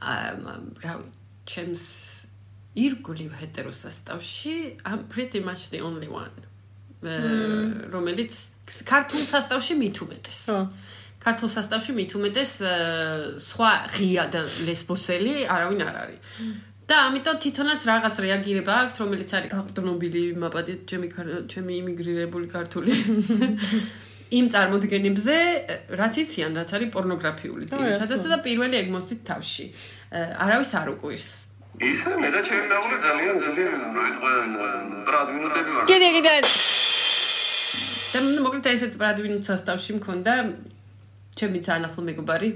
აა, 0.00 0.54
რავი 0.84 1.04
ჩემს 1.50 1.84
ირგვლივ 2.84 3.30
ჰეტეროსასტავში 3.40 4.54
I'm 4.88 5.00
pretty 5.10 5.40
much 5.42 5.68
the 5.74 5.82
only 5.82 6.08
one 6.08 6.34
რომელიც 7.92 8.32
ქართულ 8.88 9.22
სასტავში 9.28 9.74
მით 9.76 9.96
უმეტეს. 10.06 10.40
ხო 10.48 10.58
ქართულ 11.24 11.48
სასტავში 11.56 11.92
მით 11.96 12.14
უმეტეს 12.18 12.52
აა, 12.60 13.18
სხვა 13.40 13.72
ღია 13.96 14.24
და 14.34 14.40
ლესბოსელი 14.68 15.34
არავინ 15.48 15.80
არ 15.88 15.96
არის. 16.04 16.20
და 16.84 16.96
ამიტომ 17.08 17.36
თვითონაც 17.40 17.80
რაღაც 17.88 18.14
რეაგირება 18.24 18.74
აქვს, 18.84 18.96
რომელიც 19.00 19.30
არის 19.36 19.50
გაყრდნობილი 19.56 20.24
მაპატი 20.36 20.72
ჩემი 20.84 21.08
ჩემი 21.48 21.72
იმიგრირებული 21.80 22.46
ქართული. 22.52 22.92
იმ 24.38 24.46
წარმოდგენებზე, 24.52 25.34
რაც 26.00 26.14
იციან, 26.24 26.52
რაც 26.58 26.70
არის 26.76 26.88
პორნოგრაფიული 26.92 27.64
ძირითადად 27.72 28.20
და 28.28 28.38
პირველი 28.44 28.76
ეგ 28.82 28.88
მოსდით 28.92 29.20
თავში. 29.24 29.66
არავის 30.44 30.70
არ 30.76 30.88
უკვირს. 30.92 31.30
ისე 31.82 32.10
მე 32.22 32.28
და 32.30 32.40
ჩემი 32.46 32.66
მეუღლე 32.70 32.96
ძალიან 33.02 33.34
ძალიან 33.42 33.80
როიტყვენ 33.98 34.50
ბრადვინუტები 35.08 35.70
ვარ 35.74 35.84
კიდე 35.90 36.08
კიდე 36.14 36.34
და 38.14 38.20
მოკლედ 38.46 38.66
ესეთ 38.70 38.94
ბრადვინუთ 39.00 39.42
სასტავში 39.50 39.96
მქონდა 39.98 40.34
ჩემი 41.38 41.58
ძანახლ 41.66 42.04
მეგობარი 42.08 42.50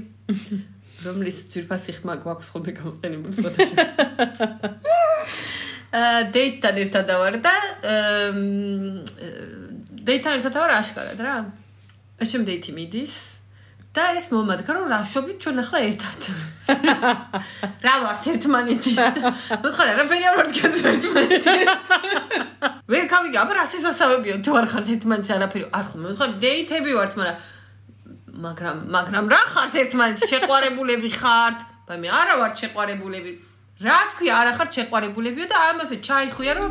რომლის 1.06 1.38
ძირფასი 1.52 1.92
ხმა 1.98 2.18
გვაქვს 2.22 2.50
ხოლმე 2.54 2.72
გამოყენებული 2.78 3.34
სხვადასხვა 3.38 3.84
აა 5.94 6.22
დეიტთან 6.36 6.78
ერთად 6.84 7.10
ვარ 7.22 7.38
და 7.44 7.54
დეიტთან 10.08 10.38
ერთად 10.38 10.54
ვარ 10.60 10.72
აშკარად 10.78 11.20
რა. 11.24 11.34
ეშემ 12.18 12.44
დეიტი 12.48 12.74
მიდის 12.76 13.14
და 13.94 14.04
ეს 14.18 14.26
მომადგა 14.34 14.74
რომ 14.76 14.86
რა 14.92 14.98
შობით 15.10 15.38
ჩვენ 15.42 15.62
ახლა 15.62 15.78
ერთად. 15.88 16.20
რა 17.86 17.94
ვართ 18.04 18.24
ერთმანეთის? 18.32 18.98
ნუ 19.64 19.68
ხარ 19.74 19.88
არაფერი 19.94 20.24
არ 20.28 20.34
ვართ 20.38 20.50
კაც 20.58 20.76
ერთმანეთის? 20.92 21.92
ვერ 22.92 23.04
გავიგე 23.14 23.38
აბა 23.42 23.52
რა 23.58 23.64
შესაძლებია 23.72 24.34
თუ 24.44 24.58
არ 24.60 24.66
ხართ 24.72 24.92
ერთმანეთის 24.96 25.32
არაფერი? 25.38 25.64
არ 25.78 25.86
ხომ 25.88 26.04
მე 26.04 26.14
ხარ 26.20 26.30
დეიტები 26.42 26.90
ვართ 26.98 27.12
მაგრამ 27.22 27.56
მაგრამ 28.46 28.76
მაგრამ 28.94 29.24
რა 29.34 29.42
ხართ 29.52 29.74
ერთმანეთის 29.82 30.30
შეყვარებულები 30.32 31.10
ხართ 31.18 31.58
მე 32.02 32.08
არა 32.20 32.34
ვარ 32.40 32.52
შეყვარებულები 32.62 33.32
რას 33.88 34.10
ქვია 34.18 34.34
არა 34.40 34.52
ხართ 34.58 34.70
შეყვარებულებიო 34.78 35.46
და 35.52 35.58
ამაზე 35.70 35.96
ჩაიხვია 36.08 36.52
რომ 36.58 36.70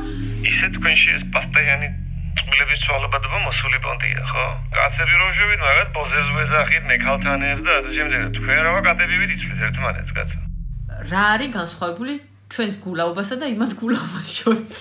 ისე 0.51 0.67
თქვენში 0.77 1.09
ეს 1.17 1.23
პასტაიანი 1.35 1.89
წყვილების 2.37 2.79
ცვალებადობა 2.85 3.39
მოსული 3.43 3.77
პონტია, 3.83 4.21
ხო? 4.31 4.45
კაცები 4.77 5.15
რომ 5.21 5.31
შევიდ, 5.37 5.61
მაგათ 5.67 5.89
ბოზებს 5.97 6.29
ვეზახით, 6.37 6.83
ნეკალთანებს 6.91 7.63
და 7.67 7.71
ასე 7.79 7.91
შემდეგ. 7.97 8.19
თქვენ 8.37 8.59
რა 8.67 8.71
ვაკატები 8.77 9.15
ვიცით 9.21 9.63
ერთმანეთს, 9.67 10.11
კაცო? 10.17 10.39
რა 11.11 11.23
არის 11.33 11.49
განსხვავებული 11.57 12.13
ჩვენს 12.53 12.75
გულაობასა 12.85 13.35
და 13.41 13.45
იმას 13.55 13.71
გულაობას 13.81 14.27
შორის 14.37 14.77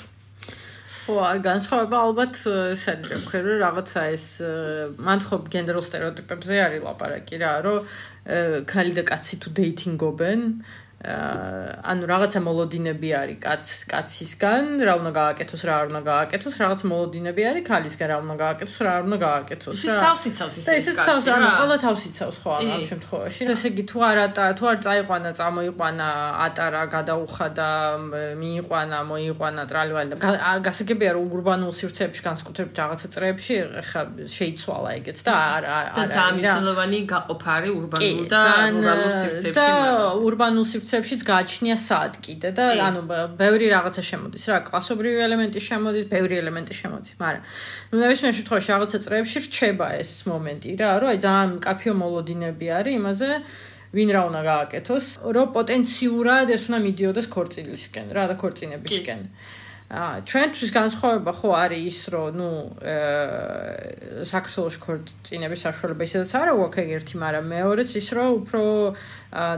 ხო, 1.07 1.17
განსხვავება 1.39 1.99
ალბათ 2.03 2.39
ესენი 2.75 3.11
რა 3.13 3.19
ვქე, 3.23 3.39
რომ 3.47 3.61
რაღაცა 3.63 4.01
ეს 4.11 4.25
მან 5.07 5.21
ხო 5.23 5.37
გენდერულ 5.55 5.85
стереოტიპებზე 5.87 6.59
არის 6.67 6.83
ლაპარაკი 6.83 7.39
რა, 7.43 7.53
რომ 7.63 7.79
ქალი 8.67 8.93
და 8.97 9.05
კაცი 9.07 9.39
თუ 9.39 9.53
დეიტინგობენ, 9.61 10.43
ანუ 11.07 12.03
რაღაცა 12.11 12.41
მოლოდინები 12.43 13.09
არის 13.15 13.39
კაც 13.45 13.67
კაცისგან, 13.91 14.65
რა 14.87 14.95
უნდა 15.01 15.13
გააკეთოს, 15.21 15.63
რა 15.69 15.75
არ 15.81 15.87
უნდა 15.93 16.03
გააკეთოს, 16.11 16.55
რაღაც 16.63 16.81
მოლოდინები 16.91 17.43
არის 17.51 17.65
ქალისგან, 17.71 18.07
რა 18.11 18.17
უნდა 18.27 18.35
გააკეთოს, 18.43 18.79
რა 18.83 18.91
არ 18.97 19.03
უნდა 19.07 19.19
გააკეთოს. 19.23 19.77
ისიც 19.77 19.99
თავს 20.03 20.23
იცავს 20.31 20.55
და 20.57 20.61
ისე 20.67 20.77
ისიც 20.83 20.97
თავს, 21.07 21.25
ანუ 21.37 21.49
ყველა 21.61 21.77
თავს 21.87 22.03
იცავს 22.11 22.37
ხო 22.43 22.51
ამ 22.59 22.83
შემთხვევაში. 22.91 23.41
ესე 23.55 23.67
იგი 23.71 23.85
თუ 23.91 23.99
არ 24.11 24.19
ატა, 24.27 24.45
თუ 24.59 24.65
არ 24.73 24.79
წაიყვანა, 24.87 25.31
წამოიყვანა, 25.39 26.09
ატარა, 26.47 26.83
გადაუხადა, 26.97 27.69
მიიყვანა, 28.43 28.99
მოიყვანა, 29.11 29.63
ტრალივალი 29.71 30.09
და 30.11 30.17
გასაგებია 30.67 31.11
რომ 31.17 31.25
ურბანულ 31.37 31.73
სივრცეებში 31.81 32.23
განსაკუთრებით 32.29 32.75
რაღაცა 32.83 33.07
წრეებში 33.15 33.55
ხა 33.91 34.03
შეიცვალა 34.37 34.91
ეგეც 34.99 35.19
და 35.27 35.33
არ 35.55 35.65
არ 35.77 35.87
და 35.97 36.03
არ 36.03 36.09
ძალიან 36.17 36.27
არის 36.27 36.43
მნიშვნელოვანი 36.43 36.99
გაყოფა 37.15 37.51
არის 37.57 37.73
ურბანულ 37.79 38.21
და 38.33 38.43
რურალურ 38.75 39.11
და 39.11 39.17
სივრცეებში 39.23 39.71
მაგას. 39.77 40.19
ურბანულ 40.27 40.67
სივრცეებშიც 40.97 41.23
გააჩნია 41.29 41.77
სად 41.77 42.17
კიდე 42.25 42.51
და 42.57 42.67
კი. 42.73 42.81
ანუ 42.81 43.01
ბევრი 43.37 43.67
რაღაცა 43.69 44.03
შემოდის 44.09 44.45
რა 44.49 44.59
კლასობრივი 44.65 45.21
ელემენტი 45.27 45.61
შემოდის 45.61 46.05
ბევრი 46.09 46.35
ელემენტი 46.41 46.75
შემოდის 46.81 47.13
მაგრამ 47.21 47.43
ნუ 47.93 47.97
ნებისმიერ 48.01 48.33
შემთხვევაში 48.39 48.69
რაღაცა 48.73 48.99
წრეებში 49.07 49.39
რჩება 49.47 49.89
ეს 50.01 50.11
მომენტი 50.31 50.71
რა 50.81 50.91
რომ 51.05 51.09
აი 51.13 51.19
ძალიან 51.27 51.53
კაფეო 51.67 51.95
მოლოდინები 52.01 52.67
არის 52.81 52.97
იმაზე 53.01 53.31
ვინ 53.97 54.09
რა 54.17 54.23
უნდა 54.31 54.41
გააკეთოს 54.51 55.07
რომ 55.37 55.47
პოტენციურად 55.57 56.47
ეს 56.57 56.63
უნდა 56.69 56.79
მიდიოდეს 56.89 57.27
ქორწილისკენ 57.37 58.07
რა 58.17 58.25
და 58.33 58.35
ქორწინებისკენ 58.41 59.21
აა 59.21 59.65
ჩვენთვის 59.87 60.71
განსხვავება 60.75 61.31
ხო 61.31 61.51
არის 61.63 61.79
ის 61.87 61.99
რომ 62.11 62.35
ნუ 62.35 62.51
აა 62.83 64.27
საქართველოს 64.27 64.77
ქორწინების 64.83 65.63
საშუალება 65.63 66.03
ისედაც 66.11 66.33
არა 66.35 66.53
გვაქვს 66.59 66.83
ეგერთი, 66.83 67.15
მაგრამ 67.23 67.47
მეორეც 67.55 67.91
ის 68.01 68.09
რომ 68.19 68.31
უფრო 68.43 68.63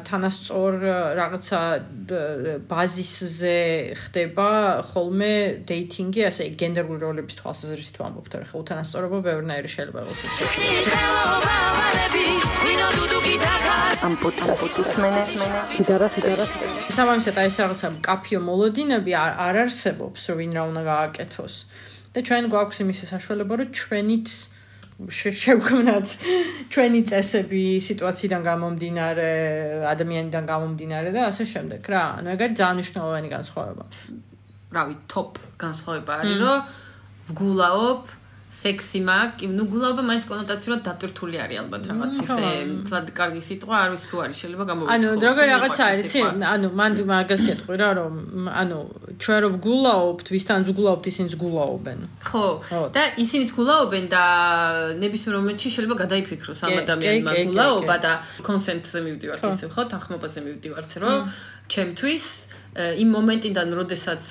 თანასწორ 0.05 0.73
რაღაცა 1.17 1.61
ბაზისზე 2.69 3.57
ხდება 4.05 4.49
ხოლმე 4.93 5.65
დეითინგი, 5.65 6.21
ასე 6.29 6.53
გენდერული 6.61 7.01
როლების 7.09 7.41
თვალსაზრისით 7.41 7.97
ვამბობთ, 7.97 8.33
რა 8.37 8.47
ხო 8.53 8.57
უთანასწორობა 8.69 9.19
ბევრნაირი 9.33 9.69
შეიძლება 9.73 10.05
იყოს. 10.05 10.21
ამ 13.99 14.15
პოტენციალს 14.23 14.95
მენე 15.03 15.23
სიდარა 15.75 16.07
სიდარა 16.15 16.45
სამამისად 16.95 17.39
აი 17.41 17.49
ეს 17.51 17.57
რაღაცა 17.63 17.89
კაფეო 18.07 18.41
მოლოდინები 18.47 19.13
არ, 19.19 19.33
არ 19.47 19.57
არსებობს, 19.65 20.18
რომ 20.29 20.37
ვინ 20.41 20.53
რა 20.57 20.63
უნდა 20.71 20.83
გააკეთოს. 20.93 21.55
და 22.15 22.19
ჩვენ 22.27 22.45
გვაქვს 22.53 22.79
იმის 22.83 22.99
საშუალება, 23.15 23.53
რომ 23.61 23.69
ჩვენით 23.79 24.29
შე- 25.07 25.37
შევქმნათ 25.43 26.09
ჩვენი 26.75 27.01
წესები 27.11 27.65
სიტუაციიდან 27.89 28.43
გამომდინარე, 28.51 29.31
ადამიანიდან 29.95 30.45
გამომდინარე 30.53 31.09
და 31.15 31.21
ასე 31.31 31.45
შემდეგ 31.53 31.83
რა. 31.93 32.03
ანუ 32.19 32.29
ეგ 32.35 32.41
არის 32.43 32.57
ძალიან 32.59 32.77
მნიშვნელოვანი 32.79 33.29
განსხვავება. 33.37 33.85
რავი, 34.75 34.95
ტოპ 35.09 35.33
განსხვავება 35.65 36.13
არის, 36.21 36.37
რომ 36.43 36.59
ვგულაობ 37.29 38.03
სექსი 38.49 39.01
მაქვს, 39.05 39.45
ნუ 39.53 39.65
გულაობა 39.69 40.03
მაინც 40.09 40.25
კონოტაციულად 40.25 40.81
დატვირთული 40.89 41.37
არის 41.37 41.59
ალბათ 41.63 41.83
რაღაც 41.91 42.13
ისე 42.25 42.47
თლად 42.89 43.07
კარგი 43.13 43.43
სიტყვა 43.45 43.77
არ 43.85 43.91
ვიცი 43.93 44.07
თუ 44.09 44.17
არის 44.25 44.37
შეიძლება 44.41 44.65
გამოვიდე. 44.71 44.93
ანუ 44.95 45.09
როგორ 45.21 45.45
რაღაცა 45.53 45.83
არის, 45.89 46.05
იცი? 46.09 46.21
ანუ 46.49 46.69
მან 46.81 46.93
მაგას 47.13 47.41
გეტყვი 47.45 47.77
რა, 47.77 47.91
რომ 48.01 48.15
ანუ 48.49 48.79
ჩვენ 49.21 49.39
რო 49.45 49.49
ვგულაობთ, 49.53 50.27
ვისთან 50.33 50.61
ვგულაობთ, 50.65 51.05
ისინიც 51.13 51.33
გულაობენ. 51.45 51.99
ხო, 52.25 52.45
და 52.97 53.03
ისინიც 53.21 53.51
გულაობენ 53.53 54.05
და 54.17 54.25
ნებისმიერ 54.97 55.35
მომენტში 55.45 55.69
შეიძლება 55.69 55.97
გადაიფიქროს 56.09 56.61
ამ 56.65 56.77
ადამიანმა 56.89 57.33
გულაობა 57.53 57.97
და 58.01 58.13
კონსენტზე 58.49 58.99
მივდივართ 59.05 59.43
ისე, 59.45 59.65
ხო, 59.77 59.83
თანხმობაზე 59.93 60.39
მივდივართ, 60.49 60.91
რომ 61.05 61.19
ჩემთვის 61.69 62.25
იმ 62.79 63.09
მომენტიდან, 63.13 63.69
როდესაც 63.77 64.25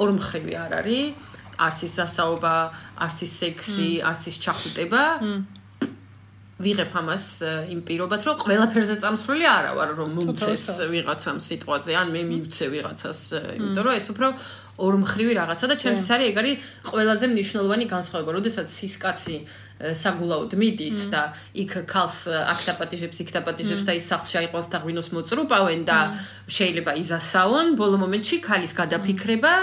ორმხრივი 0.00 0.52
არ 0.56 0.72
არის, 0.80 1.36
არც 1.58 1.78
ის 1.86 1.92
დასაობა, 1.98 2.56
არც 3.04 3.18
ის 3.26 3.32
სექსი, 3.42 3.90
არც 4.06 4.22
ის 4.30 4.36
ჩახუტება. 4.44 5.02
ვიღებ 6.58 6.90
ამას 6.90 7.24
იმ 7.70 7.80
პირობად, 7.86 8.20
რომ 8.26 8.36
ყველაფერზე 8.42 8.96
წამსვლელი 8.98 9.46
არა 9.46 9.72
ვარ, 9.78 9.90
რომ 9.94 10.10
მომწეს 10.18 10.64
ვიღაცამ 10.90 11.38
სიტყვაზე, 11.38 11.92
ან 11.94 12.08
მე 12.10 12.22
მივცე 12.26 12.66
ვიღაცას, 12.74 13.20
იმიტომ 13.62 13.84
რომ 13.86 13.94
ეს 13.94 14.06
უფრო 14.10 14.28
ორმხრივი 14.78 15.32
რაღაცა 15.38 15.66
და 15.70 15.74
ჩემთვის 15.82 16.08
არის 16.14 16.26
ეგ 16.30 16.36
არის 16.38 16.56
ყველაზე 16.86 17.24
მნიშვნელოვანი 17.30 17.86
განსხვავება, 17.94 18.30
როდესაც 18.38 18.66
სისკაცი 18.70 19.36
საგულაოდ 20.02 20.52
მიდის 20.58 21.00
და 21.14 21.22
იქ 21.62 21.72
ქალს 21.90 22.18
აქ 22.30 22.60
დაპატიჟებს, 22.68 23.18
იქ 23.22 23.30
დაპატიჟებს 23.38 23.84
და 23.86 23.92
ის 23.98 24.06
სახლში 24.06 24.36
აიყვანს 24.42 24.68
და 24.70 24.78
ღვინოს 24.82 25.08
მოწრუპავენ 25.14 25.80
და 25.82 25.98
შეიძლება 26.46 26.92
იზასაონ, 27.02 27.66
ბოლო 27.78 27.96
მომენტში 28.02 28.36
ქალის 28.42 28.72
გადაფიქრება, 28.78 29.54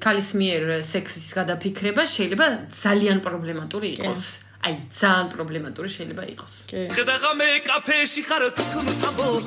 ქალის 0.00 0.28
მიერ 0.40 0.62
სექსის 0.80 1.28
გადაფიქრება 1.38 2.02
შეიძლება 2.08 2.46
ძალიან 2.72 3.18
პრობლემატური 3.26 3.88
იყოს. 4.00 4.24
აი, 4.64 4.74
ძალიან 5.00 5.26
პრობლემატური 5.34 5.88
შეიძლება 5.96 6.24
იყოს. 6.34 6.52
ხედაღა 6.96 7.30
მე 7.40 7.48
კაფეში 7.68 8.22
ხარ 8.28 8.42
თუთუნს 8.56 9.00
ამბობ 9.08 9.44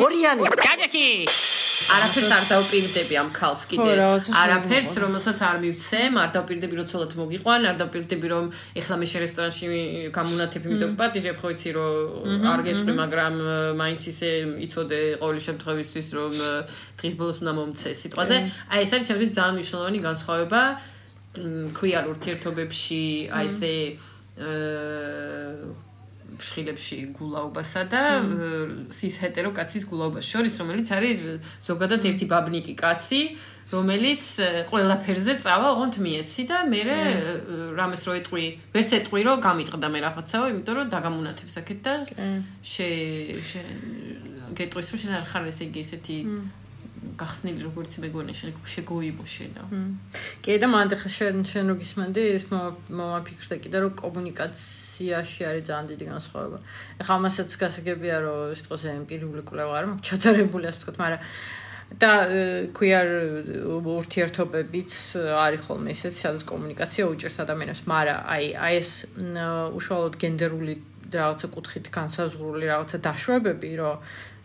ორიანი 0.00 0.42
გაჯექი 0.64 1.06
არაფერს 1.88 2.30
არ 2.36 2.44
დავპირდები 2.50 3.14
ამ 3.20 3.28
ქალს 3.32 3.62
კიდე. 3.70 3.92
არაფერს, 4.36 4.92
რომელსაც 5.04 5.38
არ 5.48 5.56
მივცემ, 5.64 6.14
არ 6.20 6.30
დავპირდები 6.36 6.74
რომ 6.80 6.86
ცოლად 6.92 7.12
მოგიყვან, 7.20 7.60
არ 7.70 7.76
დავპირდები 7.80 8.26
რომ 8.30 8.44
ეხლა 8.80 8.94
მე 9.00 9.06
შე 9.10 9.18
რესტორანში 9.24 9.66
გამუნათებ, 10.12 10.62
იმიტომ 10.70 10.92
პატიჟებ, 11.00 11.36
ხო 11.40 11.48
იცი 11.56 11.70
რომ 11.78 11.92
არ 12.52 12.60
გეტყვი, 12.68 12.92
მაგრამ 13.02 13.34
მაინც 13.80 14.02
ისე 14.12 14.30
იცოდე 14.66 15.00
ყოველი 15.24 15.40
შემთხვევისთვის 15.48 16.06
რომ 16.20 16.32
დღის 17.00 17.14
ბოლოს 17.20 17.38
უნდა 17.42 17.52
მომცე 17.58 17.90
სიტყვაზე. 18.00 18.36
აი 18.70 18.80
ეს 18.84 18.90
არის 18.94 19.06
ჩემთვის 19.08 19.30
ძალიან 19.38 19.54
მნიშვნელოვანი 19.56 19.98
განსხვავება 20.08 20.60
მ, 21.30 21.70
ქვიარ 21.78 22.04
ურთიერთობებში, 22.12 23.02
აი 23.30 23.46
ესე 23.46 23.74
აა 24.40 25.89
ფშხილებში 26.40 26.98
გულაობასა 27.16 27.82
და 27.92 28.02
სის 28.96 29.14
ჰეტერო 29.22 29.52
კაცის 29.54 29.84
გულაობას 29.90 30.24
შორის, 30.26 30.58
რომელიც 30.64 30.88
არის 30.96 31.24
ზოგადად 31.68 32.06
ერთი 32.10 32.26
ბაბნიკი 32.32 32.74
კაცი, 32.80 33.22
რომელიც 33.70 34.22
ყველაფერზე 34.70 35.34
წავა 35.44 35.68
ოღონდ 35.76 35.96
მიეცი 36.02 36.42
და 36.50 36.56
მე 36.66 36.80
რამეს 37.78 38.02
რო 38.08 38.16
ეტყვი, 38.18 38.46
ვერც 38.74 38.90
ეტყვი 38.98 39.20
რომ 39.28 39.44
გამიტყდა 39.46 39.88
მე 39.94 40.00
რაღაცაო, 40.06 40.44
იმიტომ 40.50 40.74
რომ 40.80 40.88
დაგამუნათებს 40.90 41.54
აქეთ 41.62 41.78
და 41.86 41.92
შე 42.66 42.88
შე 43.38 43.62
გეტყვის 44.58 44.90
რომ 44.90 44.98
შენ 45.04 45.12
არ 45.20 45.26
ხარ 45.30 45.46
ესე 45.52 45.62
იგი 45.70 45.80
ესეთი 45.86 46.18
გახსნილი 47.20 47.60
როგორც 47.68 47.92
მეგონა 48.04 48.32
შენ 48.38 48.50
შეგოიბო 48.74 49.24
შენა. 49.34 49.62
კი 50.42 50.58
და 50.62 50.66
მანდ 50.72 50.92
ხა 51.00 51.10
შენ 51.16 51.36
შენ 51.52 51.64
რო 51.70 51.76
გისმენდი 51.80 52.22
ის 52.40 52.44
მომაფიქრდა 52.50 53.56
კიდე 53.64 53.76
რომ 53.84 53.92
კომუნიკაციაში 54.02 55.40
არის 55.50 55.64
ძალიან 55.68 55.86
დიდი 55.92 56.04
განსხვავება. 56.12 56.58
ეხლა 57.00 57.14
ამასაც 57.20 57.50
გასაგებია 57.62 58.16
რომ 58.24 58.54
ის 58.56 58.60
თქოს 58.64 58.82
ემპირიული 58.96 59.42
კვლევა 59.48 59.72
არ 59.78 59.84
მაქვს 59.90 60.06
ჩაწერებული 60.08 60.64
ასე 60.70 60.78
ვთქვათ, 60.80 60.96
მაგრამ 61.04 61.22
და 61.98 62.10
queer 62.70 63.06
ურთიერთობებიც 63.66 64.92
არის 65.34 65.60
ხოლმე 65.66 65.90
ისეთი, 65.90 66.18
სადაც 66.22 66.42
კომუნიკაცია 66.46 67.04
უჭერს 67.10 67.38
ადამიანებს, 67.42 67.82
მაგრამ 67.90 68.18
აი 68.30 68.44
აი 68.54 68.74
ეს 68.78 68.90
უშუალოდ 69.74 70.14
გენდერული 70.22 70.74
რაღაცა 71.10 71.46
კუთხით 71.50 71.86
განსაზღვრული 71.90 72.64
რაღაცა 72.70 72.98
დაშვებები, 73.02 73.70
რომ 73.82 73.96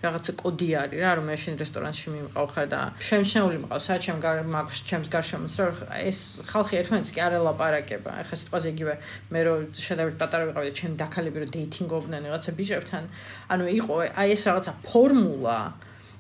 რაღაცა 0.06 0.32
კოდი 0.42 0.70
არის 0.82 1.00
რა, 1.02 1.12
რომ 1.18 1.26
მე 1.30 1.36
შენ 1.44 1.56
რესტორანში 1.62 2.08
მიმყავ 2.16 2.48
ხარ 2.54 2.68
და 2.74 2.80
შემჩნეული 3.10 3.58
მყავს, 3.66 3.84
საერთოდ 3.86 4.04
ჩემ 4.06 4.50
მაქვს 4.56 4.78
ჩემს 4.90 5.10
გარშემოც 5.16 5.56
რა 5.60 5.68
ეს 6.06 6.20
ხალხი 6.52 6.74
ერთმანეთს 6.82 7.12
კი 7.16 7.20
არ 7.26 7.34
ელაპარაკება. 7.40 8.12
ეხლა 8.26 8.36
სიტყვაზე 8.42 8.68
იგივე 8.76 8.94
მე 9.34 9.40
რო 9.46 9.56
შედავით 9.86 10.16
პატარა 10.22 10.44
ვიყავი 10.50 10.68
და 10.70 10.74
ჩემი 10.80 10.96
დაქალები 11.02 11.38
რო 11.42 11.48
დეითინგობდნენ 11.56 12.22
რაღაცა 12.30 12.52
ბიჭებთან, 12.60 13.04
ანუ 13.50 13.64
იყო 13.80 13.94
აი 14.22 14.30
ეს 14.36 14.44
რაღაცა 14.50 14.72
ფორმულა 14.86 15.60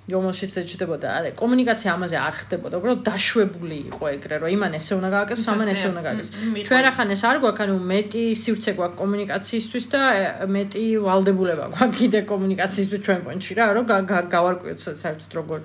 რომელშიც 0.06 0.54
ეჭდებოდა, 0.62 1.08
არა, 1.18 1.30
კომუნიკაცია 1.34 1.90
ამაზე 1.98 2.18
არ 2.22 2.36
ხდებოდა, 2.38 2.78
უბრალოდ 2.78 3.02
დაშვებული 3.10 3.78
იყო 3.90 4.04
ეგრე, 4.16 4.36
რომ 4.38 4.50
იმან 4.54 4.72
ესე 4.78 4.94
უნდა 5.02 5.10
გააკეთოს, 5.18 5.48
ამან 5.50 5.70
ესე 5.74 5.88
უნდა 5.90 6.02
გააკეთოს. 6.06 6.36
ჩვენ 6.70 6.86
ახან 6.94 7.08
ეს 7.16 7.22
არ 7.26 7.38
გვაქვს, 7.42 7.64
ანუ 7.66 7.76
მეტი 7.90 8.24
სივრცე 8.38 8.72
გვაქვს 8.78 9.00
კომუნიკაციისთვის 9.02 9.86
და 9.90 10.02
მეტი 10.46 10.86
ვალდებულება 11.10 11.66
გვაქვს 11.74 11.98
კიდე 11.98 12.20
კომუნიკაციისთვის 12.30 13.02
ჩვენ 13.02 13.20
პონჩი 13.26 13.52
რა, 13.58 13.66
რომ 13.74 13.86
გავარკვიოთ 14.30 14.80
საერთოდ 14.94 15.32
როგორ 15.42 15.60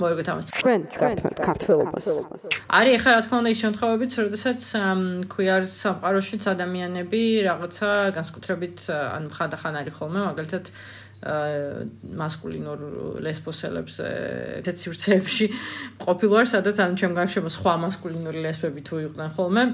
მოიგოთ 0.00 0.28
ამას. 0.32 0.46
ჩვენ 0.62 0.80
გართმევთ 0.96 1.38
ქართველობას. 1.50 2.04
არის 2.78 2.94
ახლა 3.00 3.10
რა 3.10 3.20
თქმა 3.26 3.36
უნდა 3.42 3.50
ის 3.50 3.60
შემთხვევებიც, 3.64 4.12
როდესაც 4.24 4.60
queer 5.34 5.60
სამყაროშიც 5.66 6.42
ადამიანები 6.54 7.22
რაღაცა 7.50 7.90
განსკუთრებით 8.16 8.78
ან 8.86 9.24
ხანდახან 9.34 9.74
არის 9.82 9.94
ხოლმე, 9.98 10.20
მაგალითად 10.30 10.64
მასკულინურ 11.20 12.80
ლესბოსელებს 13.20 13.94
ესეთ 14.00 14.76
სივრცეებში 14.80 15.46
ყოფილვარ, 16.00 16.44
სადაც 16.48 16.76
ანუ 16.80 16.94
ჩემ 16.96 17.12
გარშემო 17.18 17.50
სხვა 17.52 17.74
მასკულინური 17.84 18.40
ლესბები 18.40 18.80
თუ 18.88 18.94
იყვნენ 19.04 19.30
ხოლმე. 19.36 19.64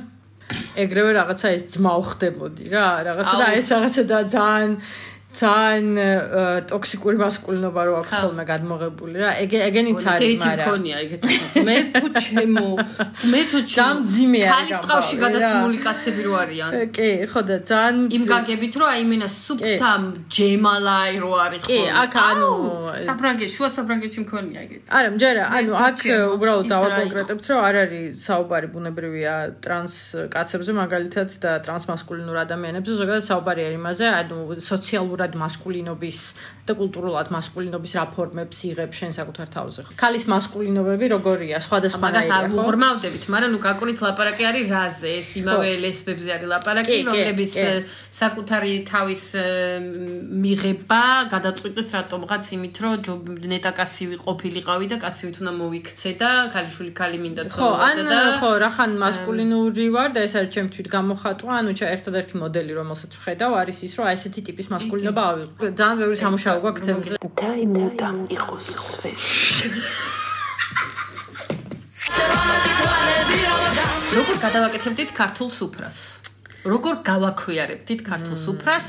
ეგრევე 0.78 1.10
რაღაცა 1.18 1.48
ეს 1.54 1.62
ძმა 1.74 1.92
ხდებოდი 2.06 2.66
რა, 2.70 2.86
რაღაცა 3.06 3.34
და 3.38 3.46
ეს 3.58 3.66
რაღაცა 3.74 4.02
და 4.10 4.18
ძალიან 4.30 4.72
ძალიან 5.36 5.88
ტოქსიკური 6.70 7.16
მასკულინობა 7.22 7.80
რო 7.86 7.92
აქვს 8.00 8.12
ხოლმე 8.20 8.44
გადმოღებული 8.52 9.14
რა. 9.20 9.30
ეგ 9.44 9.50
ეგენიც 9.68 10.02
არის, 10.06 10.06
მაგრამ 10.06 10.22
დეიტი 10.24 10.48
მქონია 10.56 10.96
ეგეთი. 11.04 11.34
მე 11.68 11.76
თუ 11.94 12.06
ჩემო, 12.24 12.68
მე 13.32 13.40
თუ 13.50 13.58
ძალიან 13.76 13.98
ძიმეა. 14.14 14.48
ქალის 14.52 14.78
ტყავში 14.84 15.16
გადაცმული 15.24 15.78
კაცები 15.86 16.20
რო 16.26 16.32
არიან. 16.42 16.70
კი, 16.96 17.08
ხო 17.32 17.40
და 17.48 17.56
ძალიან 17.70 17.96
იმ 18.16 18.24
გაგებით 18.32 18.74
რო 18.80 18.86
აი 18.96 19.02
მენა 19.10 19.28
სუპთა 19.28 19.92
ჯემალაი 20.36 21.14
რო 21.22 21.32
არის 21.44 21.60
ხო. 21.62 21.68
კი, 21.68 21.80
აქ 22.02 22.14
ანუ 22.30 22.50
საფრანგეთში, 23.08 23.54
შუა 23.56 23.68
საფრანგეთში 23.76 24.20
მქონია 24.24 24.58
ეგეთი. 24.66 24.84
არა, 24.96 25.08
მჯერა, 25.16 25.44
ანუ 25.56 25.72
აქ 25.86 25.98
უბრალოდ 26.36 26.66
დავაკონკრეტებთ, 26.72 27.44
რომ 27.50 27.60
არ 27.68 27.74
არის 27.84 28.14
საუბარი 28.26 28.66
ბუნებრივია 28.74 29.34
ტრანს 29.64 29.94
კაცებზე 30.34 30.72
მაგალითად 30.82 31.28
და 31.44 31.50
ტრანსმასკულინურ 31.66 32.36
ადამიანებზე, 32.46 32.92
ზოგადად 33.00 33.24
საუბარი 33.30 33.60
არის 33.66 33.78
იმაზე, 33.80 34.06
ანუ 34.20 34.36
სოციალურად 34.70 35.25
კულტურად 35.26 35.34
მასკულინობის 35.42 36.20
და 36.66 36.74
კულტურულად 36.74 37.28
მასკულინობის 37.30 37.92
რაფორმებს 37.98 38.58
იღებს 38.66 38.96
შენ 39.00 39.10
საკუთარ 39.16 39.48
თავზე. 39.54 39.80
ქალის 39.98 40.24
მასკულინობები 40.30 41.06
როგორია? 41.14 41.56
სხვადასხვა 41.62 42.00
მაგას 42.06 42.30
არ 42.36 42.44
უღრმავდებით, 42.50 43.24
მაგრამ 43.30 43.50
ნუ 43.54 43.60
გაკურით 43.66 43.98
ლაპარაკი 44.06 44.42
არის 44.50 44.66
რაზე? 44.66 45.10
ეს 45.22 45.30
იმავე 45.40 45.68
ლესბებზე 45.82 46.30
არის 46.36 46.48
ლაპარაკი, 46.54 46.96
რომლებიც 47.06 47.52
საკუთარი 48.10 48.72
თავის 48.90 49.24
მიღება 50.42 51.02
გადაწყვიტეს 51.34 51.88
რატომღაც 51.98 52.44
იმით, 52.56 52.76
რომ 52.82 53.20
ნეტა 53.46 53.72
კაცივი 53.78 54.16
ყოფილიყავი 54.26 54.86
და 54.90 54.96
კაცივით 55.06 55.36
უნდა 55.42 55.52
მოიქცე 55.54 56.10
და 56.18 56.30
ქალიშვილი 56.50 56.92
ქალი 56.98 57.18
მინდა 57.22 57.42
თხოვდა 57.46 58.02
და 58.10 58.20
ხო, 58.42 58.50
რახან 58.66 58.90
მასკულინური 58.98 59.86
ვარ 59.94 60.10
და 60.18 60.20
ეს 60.26 60.34
არის 60.34 60.50
ჩემ 60.50 60.68
თვით 60.74 60.88
გამოხატვა, 60.90 61.50
ანუ 61.62 61.70
ერთადერთი 61.86 62.34
მოდელი, 62.42 62.72
რომელსაც 62.74 63.12
ვხედავ, 63.14 63.52
არის 63.62 63.78
ის, 63.86 63.92
რომ 63.96 64.04
აი 64.10 64.14
ესეთი 64.16 64.40
ტიპის 64.48 64.66
მასკულინობა 64.74 65.15
შეიძლება 65.16 65.24
ავიღო. 65.32 65.70
ძალიან 65.80 65.96
ბევრი 66.00 66.16
სამუშაო 66.20 66.56
გვაქვს 66.60 66.82
თემზე. 66.86 67.14
დაიმუდა 67.40 68.08
იყოს 68.36 68.66
სვეტი. 68.86 69.68
როგორ 74.16 74.36
გადავაკეთებდით 74.40 75.10
ქართულ 75.12 75.48
სუფრას? 75.52 76.25
როგორ 76.66 76.94
გავაქვიარებდით 77.06 78.00
ქართულ 78.06 78.36
სუფრას, 78.42 78.86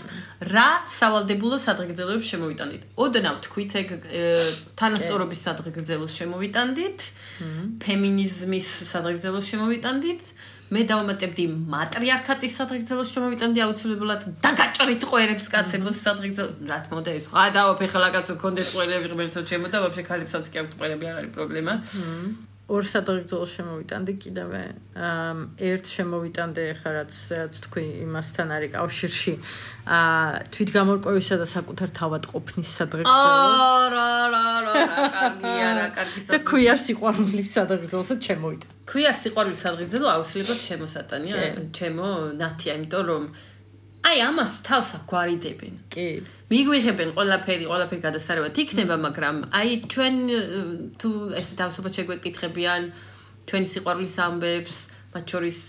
რა 0.54 0.70
სავალდებულო 0.90 1.58
სადღეგრძელოებს 1.62 2.28
შემოვიტანით. 2.34 2.84
ოდნავ 2.98 3.36
თქვით 3.46 3.72
ეგ 3.82 3.90
თანასწორობის 4.82 5.40
სადღეგრძელოს 5.48 6.14
შემოვიტანდით, 6.20 7.00
ფემინიზმის 7.86 8.68
სადღეგრძელოს 8.92 9.46
შემოვიტანდით. 9.52 10.22
მე 10.68 10.82
დავამატებდი 10.84 11.44
მატრიარქატის 11.72 12.56
სადღეგრძელოს 12.60 13.12
შემოვიტანდი 13.16 13.62
აუცილებლად 13.64 14.26
დაგაჭრით 14.44 15.04
ყვერებს 15.08 15.48
კაცებს 15.54 16.02
სადღეგრძელო 16.04 16.68
რა 16.68 16.80
თქმა 16.84 17.00
უნდა 17.00 17.12
ის 17.16 17.30
გადაოფე 17.32 17.88
ხელაკაცო 17.94 18.36
კონდეთ 18.44 18.68
ყვერები 18.76 19.08
ღმერთო 19.16 19.48
ჩემო 19.48 19.72
და 19.72 19.80
ვაფშე 19.88 20.04
ქალებსაც 20.12 20.52
კი 20.52 20.58
აქვთ 20.60 20.74
ყვერები 20.76 21.06
არ 21.08 21.16
არის 21.24 21.32
პრობლემა. 21.40 21.74
ორ 22.68 22.84
სადღეგრძელოს 22.84 23.52
შემოვიტანდი 23.58 24.14
კიდევ 24.24 24.50
ერთ 25.72 25.86
შემოვიტანდი 25.88 26.64
ახლა 26.74 26.92
რაც 26.98 27.14
რაც 27.40 27.60
თქვი 27.64 27.84
იმასთან 28.04 28.48
არის 28.58 28.72
კავშირში. 28.76 29.34
ა 29.88 30.00
თვითგამორკვევისა 30.52 31.36
და 31.40 31.48
საკუთარ 31.48 31.90
თავად 31.96 32.24
ყოფნის 32.28 32.70
სადღეგრძელოს 32.76 33.62
არა 33.88 34.08
არა 34.28 34.42
არა 34.60 34.74
კარგია 35.16 35.70
რა 35.80 35.86
კარგი 35.96 36.20
და 36.28 36.40
ქვიარ 36.44 36.80
სიყვარულის 36.88 37.50
სადღეგრძელოსაც 37.56 38.20
შემოვიტანდი 38.28 38.76
ქვია 38.92 39.12
სიყვარულის 39.22 39.60
სადღეგრძელო 39.64 40.08
აუცილებლად 40.16 40.60
შემოსატანია 40.68 41.38
ჩემო 41.72 42.10
ნათია 42.36 42.74
იმიტომ 42.80 43.04
რომ 43.12 43.24
აი 44.06 44.18
ამას 44.30 44.52
თავს 44.68 44.90
აგვარიდებენ. 45.02 45.74
კი. 45.90 46.08
მიგვიღებენ 46.52 47.10
ყველაფერი 47.18 47.66
ყველაფერი 47.72 48.02
გადასარევად. 48.08 48.54
იქნება 48.56 48.96
მაგრამ 49.08 49.36
აი 49.52 49.70
ჩვენ 49.92 50.16
თუ 51.02 51.10
ესე 51.40 51.54
თავსობა 51.60 51.90
შეგვეკითხებიან 51.98 52.82
ჩვენი 53.48 53.68
სიყვარულის 53.74 54.16
ამბებს 54.28 54.78
მათ 55.16 55.26
შორის 55.32 55.60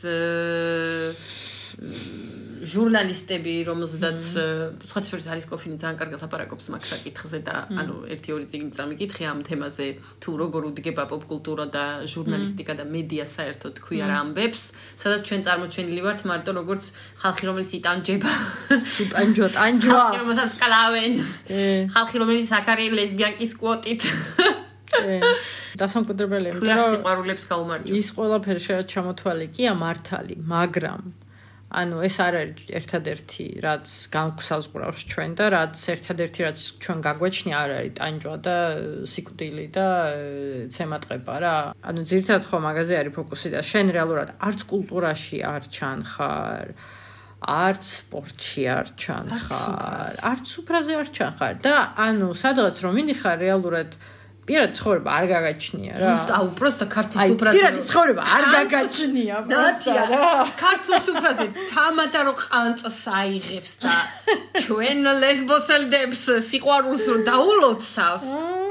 ჟურნალისტები, 2.65 3.55
რომელზედაც 3.69 4.21
სხვა 4.89 5.01
შორის 5.09 5.27
არის 5.33 5.47
კოფინი 5.51 5.77
ძალიან 5.79 5.97
კარგად 6.01 6.21
აპარაკობს 6.27 6.67
მაგ 6.75 6.83
საკითხზე 6.89 7.39
და 7.47 7.55
ანუ 7.71 7.97
1-2 8.15 8.49
წიგნი 8.51 8.71
წამიკითხე 8.79 9.25
ამ 9.31 9.41
თემაზე, 9.47 9.87
თუ 10.23 10.31
როგორ 10.43 10.63
უდგება 10.71 11.05
პოპკულტურა 11.13 11.67
და 11.71 11.85
ჟურნალისტიკა 12.09 12.75
და 12.81 12.85
მედია 12.89 13.25
საერთოდ 13.31 13.73
თქვი 13.79 13.97
არ 14.05 14.13
ამბებს, 14.19 14.63
სადაც 14.99 15.21
ჩვენ 15.29 15.41
წარმოჩენილი 15.47 16.01
ვართ 16.07 16.21
მარტო 16.31 16.51
როგორც 16.59 16.83
ხალხი 17.23 17.45
რომელიც 17.49 17.71
იტანჯება. 17.79 18.33
სუტანჯვა, 18.95 19.49
ტანჯვა. 19.59 19.99
ხალხი 20.03 20.19
რომელსაც 20.23 20.51
კლავენ. 20.59 21.13
ხალხი 21.95 22.17
რომელიც 22.23 22.49
აქ 22.59 22.67
არის 22.75 22.91
ლესბიანკის 22.99 23.53
კვოტით. 23.61 24.03
დასამკვიდრებელია, 25.79 26.51
იმიტომ 26.57 26.79
რომ 26.81 26.93
სიყვარულებს 26.97 27.45
გაუმარჯოს. 27.53 27.97
ის 27.99 28.09
ყველაფერი 28.17 28.61
შეიძლება 28.65 28.89
ჩამოთვალე 28.93 29.47
კი 29.55 29.63
ამართალი, 29.75 30.35
მაგრამ 30.49 31.01
ანუ 31.69 32.01
ეს 32.01 32.17
არ 32.25 32.35
არის 32.41 32.69
ერთადერთი 32.81 33.45
რაც 33.61 33.87
განგვსაზღვრავს 34.09 35.03
ჩვენ 35.13 35.31
და 35.37 35.47
რაც 35.53 35.77
ერთადერთი 35.95 36.41
რაც 36.49 36.59
ჩვენ 36.81 36.99
გაგვაჩნია 37.05 37.57
არ 37.61 37.71
არის 37.79 37.93
ტანჯვა 38.01 38.37
და 38.47 38.57
სიკვდილი 39.13 39.67
და 39.77 39.89
ცემატყება 40.73 41.35
რა. 41.45 41.57
ანუ 41.85 42.01
ძირითადად 42.09 42.45
ხო 42.49 42.59
მაგაზე 42.65 42.95
არის 43.01 43.13
ფოკუსი 43.21 43.49
და 43.53 43.61
შენ 43.61 43.87
რეალურად 43.93 44.29
არც 44.49 44.61
კულტურაში 44.65 45.39
არ 45.45 45.63
ჩანხარ 45.69 46.67
არც 47.39 47.85
სპორტში 47.87 48.63
არ 48.67 48.87
ჩანხარ, 48.99 50.13
არც 50.27 50.45
სუფრაზე 50.51 50.93
არ 50.99 51.09
ჩანხარ 51.15 51.55
და 51.63 51.75
ანუ 51.95 52.29
სადღაც 52.35 52.77
რომ 52.83 52.93
მინიხარ 52.99 53.39
რეალურად 53.45 53.91
პირად 54.49 54.71
ცხოვრება 54.79 55.11
არ 55.19 55.25
გაგაჩნია 55.33 55.93
რა. 55.95 56.01
ზუსტად, 56.09 56.33
აუ, 56.39 56.47
პროსტა 56.59 56.87
ქართულ 56.97 57.19
სუფრაზე. 57.31 57.55
პირად 57.59 57.75
ცხოვრება 57.89 58.23
არ 58.37 58.45
გაგაჩნია 58.55 59.37
პროსტა 59.49 60.03
რა. 60.13 60.29
ქართულ 60.65 60.97
სუფრაზე 61.09 61.47
თამადა 61.73 62.21
რო 62.29 62.35
ყანწს 62.43 62.99
აიღებს 63.21 63.73
და 63.85 63.95
ჩვენ 64.65 64.99
ლესბოსელდებს 65.23 66.23
სიყვარულს 66.49 67.05
რო 67.13 67.19
დაულოცავს. 67.29 68.27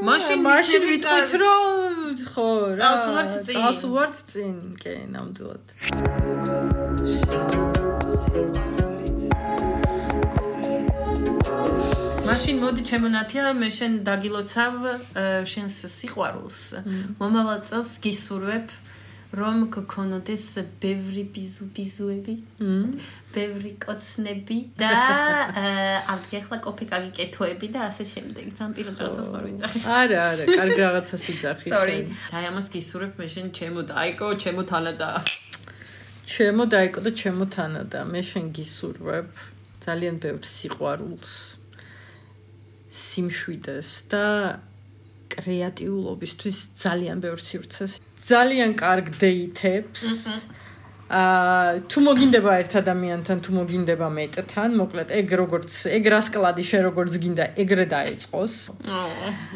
მაშინ 0.07 0.39
მაშინ 0.47 0.81
ვიტყვით 0.89 1.31
რომ 1.41 1.97
ხო 2.33 2.49
რა. 2.77 2.81
წავსულვართ 2.81 3.31
წინ. 3.45 3.57
წავსულვართ 3.61 4.15
წინ, 4.31 4.55
კი, 4.81 4.93
ნამდვილად. 5.13 5.65
მაშინ 12.27 12.57
მოდი 12.59 12.81
ჩემო 12.89 13.09
ნათია 13.13 13.53
მე 13.55 13.67
შენ 13.71 13.93
დაგილოცავ 14.07 14.73
შენს 15.47 15.75
სიყვარულს 15.93 16.59
მომავალ 17.21 17.61
წელს 17.69 17.91
გისურვებ 18.03 18.73
რომ 19.39 19.61
გქონოდეს 19.75 20.43
ბევრი 20.83 21.23
ბიზუ 21.35 21.67
ბიზუები 21.77 22.35
ბევრი 23.35 23.71
კოცნები 23.79 24.57
და 24.81 24.91
ამგე 26.15 26.37
ახლა 26.41 26.57
კოფე 26.67 26.85
კაგიკეთოები 26.91 27.67
და 27.75 27.87
ასე 27.87 28.03
შემდეგ 28.11 28.51
თან 28.59 28.75
პირად 28.75 28.95
რაღაცას 29.03 29.29
ვარ 29.31 29.43
ვიძახი 29.47 29.79
არა, 29.99 30.19
არა, 30.31 30.43
კარგი 30.51 30.79
რაღაცას 30.83 31.23
იძახი. 31.31 31.67
Sorry. 31.75 31.99
აი 32.35 32.43
ამას 32.51 32.67
გისურვებ 32.75 33.13
მე 33.19 33.27
შენ 33.35 33.47
ჩემო 33.55 33.81
დაიკო, 33.91 34.27
ჩემო 34.43 34.63
თანადა. 34.71 35.09
ჩემო 36.27 36.63
დაიკო 36.75 36.99
და 37.07 37.11
ჩემო 37.23 37.45
თანადა. 37.55 37.99
მე 38.03 38.21
შენ 38.31 38.51
გისურვებ 38.51 39.31
ძალიან 39.87 40.15
ბევრ 40.23 40.43
სიყვარულს, 40.43 41.31
სიმშვიდეს 42.91 43.89
და 44.11 44.25
კრეატიულობისთვის 45.27 46.57
ძალიან 46.73 47.17
ბევრ 47.23 47.39
სივრცეს. 47.41 47.91
ძალიან 48.15 48.71
კარგ 48.79 49.11
დეითებს. 49.21 50.03
აა 51.07 51.87
თუ 51.87 51.99
მოგინდება 52.03 52.51
ერთ 52.61 52.73
ადამიანთან, 52.83 53.37
თუ 53.39 53.51
მოგინდება 53.55 54.07
მეტთან, 54.11 54.69
მოკლედ 54.75 55.09
ეგ 55.19 55.27
როგორც 55.39 55.71
ეგ 55.87 56.03
რასკლადი 56.11 56.63
შე 56.67 56.79
როგორც 56.83 57.13
გინდა 57.23 57.45
ეგრე 57.63 57.85
დაეწყოს. 57.95 58.53
ო, 58.91 58.99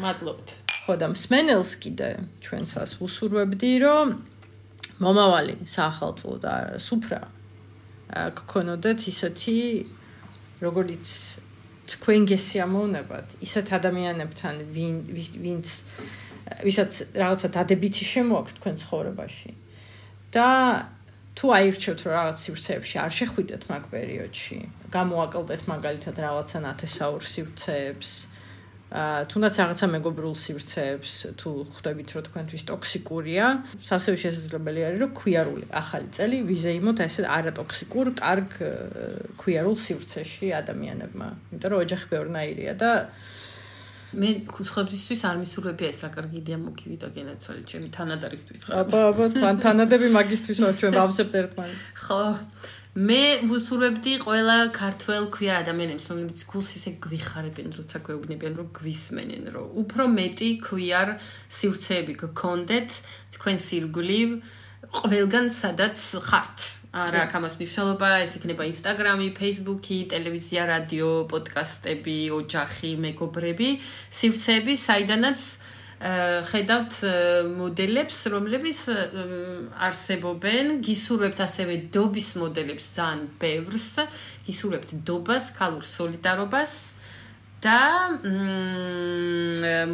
მადლობთ. 0.00 0.48
ხო 0.88 0.94
და 0.96 1.06
მსმენელს 1.12 1.72
კიდე 1.82 2.08
ჩვენსას 2.40 2.90
უსურვებდი, 3.04 3.72
რომ 3.84 4.06
მომავალი 5.04 5.56
საახალწლო 5.68 6.34
და 6.40 6.54
სუფრა 6.80 7.20
აა, 8.16 8.28
გქონოდეთ 8.38 9.00
ისეთი 9.12 9.56
როგორც 10.64 11.06
თქვენ 11.92 12.22
გესიამოვნებათ, 12.32 13.28
ისეთ 13.46 13.66
ადამიანებთან, 13.78 14.54
ვინ 14.74 14.96
ვინც 15.44 15.66
ვისაც 16.66 16.92
რაღაცა 17.16 17.48
დადებითი 17.56 18.04
შემოაქვთ 18.12 18.54
თქვენ 18.58 18.74
ცხოვრებაში. 18.82 19.50
და 20.32 20.48
თუ 21.36 21.46
აირჩევთ 21.56 22.00
რომ 22.04 22.12
რაღაც 22.12 22.36
სივრცეებში 22.44 22.96
არ 23.04 23.12
შეხვიდეთ 23.18 23.62
მაგ 23.68 23.84
პერიოდში, 23.92 24.58
გამოაკლდეთ 24.92 25.62
მაგალითად 25.68 26.16
რაღაცა 26.24 26.58
ნათესაურ 26.64 27.22
სივრცეებს, 27.24 28.10
თუნდაც 28.92 29.54
რაღაცა 29.56 29.86
მეგობრულ 29.88 30.34
სივრცეებს, 30.36 31.12
თუ 31.40 31.50
ხვდებით 31.72 32.08
რომ 32.12 32.24
თქვენთვის 32.28 32.62
ტოქსიკურია, 32.68 33.44
სასწრაფო 33.88 34.20
შესაძლებელი 34.20 34.80
არის 34.84 34.98
რომ 35.00 35.12
ქვიარული 35.16 35.64
ახალი 35.72 36.08
წელი 36.12 36.38
ვიზეიმოთ 36.52 36.98
ესე 37.06 37.24
არატოქსიკურ, 37.24 38.06
კარგ 38.20 38.50
აა, 38.60 39.32
ქვიარულ 39.40 39.76
სივრცეში 39.80 40.52
ადამიანებმა. 40.60 41.28
იმიტომ 41.56 41.68
რომ 41.72 41.78
ოჯახი 41.88 42.06
ბევრნაირია 42.12 42.72
და 42.76 42.90
მე 44.12 44.30
ხუცხვებისთვის 44.44 45.20
არ 45.24 45.36
მისურვებია 45.40 45.88
ეს 45.88 46.00
რა 46.04 46.08
კარგი 46.12 46.36
იდეა 46.42 46.58
მოგივიდა 46.60 47.08
გენაცვალე 47.16 47.62
ჩემი 47.64 47.88
თანადარისთვის 47.96 48.60
ხარ. 48.68 48.76
აბა 48.84 49.00
აბა 49.08 49.24
თან 49.40 49.56
თანადები 49.64 50.08
მაგისტრის 50.12 50.58
ვარ 50.60 50.74
ჩვენ 50.76 50.94
ავსებთ 51.04 51.34
ერთმანეთს. 51.40 51.96
ხო. 51.96 52.20
მე 52.92 53.48
ვუსურვებდი 53.48 54.18
ყველა 54.20 54.56
ქართველ 54.76 55.30
ქვიარ 55.32 55.62
ადამიანებს, 55.64 56.06
რომლებიც 56.12 56.40
გულს 56.44 56.72
ისე 56.76 56.90
გვიხარებენ, 57.00 57.72
როცა 57.72 58.02
გვეუბნებიან, 58.04 58.52
რომ 58.60 58.68
გვისმენენ, 58.76 59.48
რომ 59.54 59.66
უფრო 59.80 60.04
მეტი 60.12 60.50
ქვიარ 60.60 61.16
სივრცეები 61.56 62.14
გქონდეთ 62.20 62.90
თქვენ 63.32 63.56
სირგლივ 63.64 64.28
ყველგან 64.92 65.46
სადაც 65.56 65.96
ხართ. 66.20 66.58
არა, 66.92 67.22
ამას 67.32 67.56
მნიშვნელობა, 67.56 68.08
ეს 68.28 68.32
იქნება 68.36 68.62
Instagram-ი, 68.68 69.28
Facebook-ი, 69.40 69.98
ტელევიზია, 70.12 70.62
რადიო, 70.68 71.12
პოდკასტები, 71.32 72.18
ოჯახი, 72.36 72.90
მეგობრები, 73.00 73.68
სივრცეები, 74.12 74.74
საიდანაც 74.76 75.40
აა, 75.40 75.71
ხედავთ 76.02 76.94
მოდელებს, 77.54 78.18
რომლებიც 78.34 78.78
არსებობენ, 79.86 80.82
გისურვებთ 80.82 81.38
ასევე 81.46 81.74
დობის 81.94 82.28
მოდელებს 82.42 82.86
ძალიან 82.98 83.20
ბევრს, 83.38 83.86
გისურვებთ 84.48 84.90
დობას, 85.06 85.54
ქალურ 85.54 85.86
სოლიდარობას 85.86 86.72
და 87.62 87.78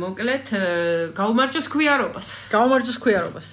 მოკლედ 0.00 0.46
გაუმარჯოს 1.12 1.66
ქვიარობას. 1.68 2.28
გაუმარჯოს 2.56 2.98
ქვიარობას. 3.04 3.48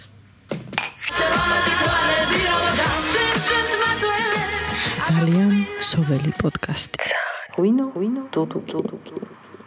ძალიან 5.05 5.51
სოველი 5.91 6.31
პოდკასტი. 6.39 6.99
ღვინო, 7.55 7.85
ღვინო, 7.93 8.23
დუდუკი, 8.31 9.19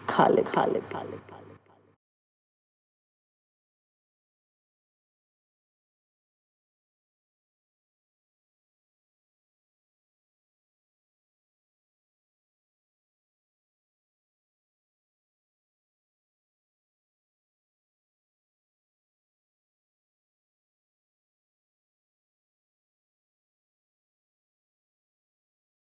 ხალე, 0.08 0.42
ხალე, 0.52 0.80
ხალე. 0.88 1.16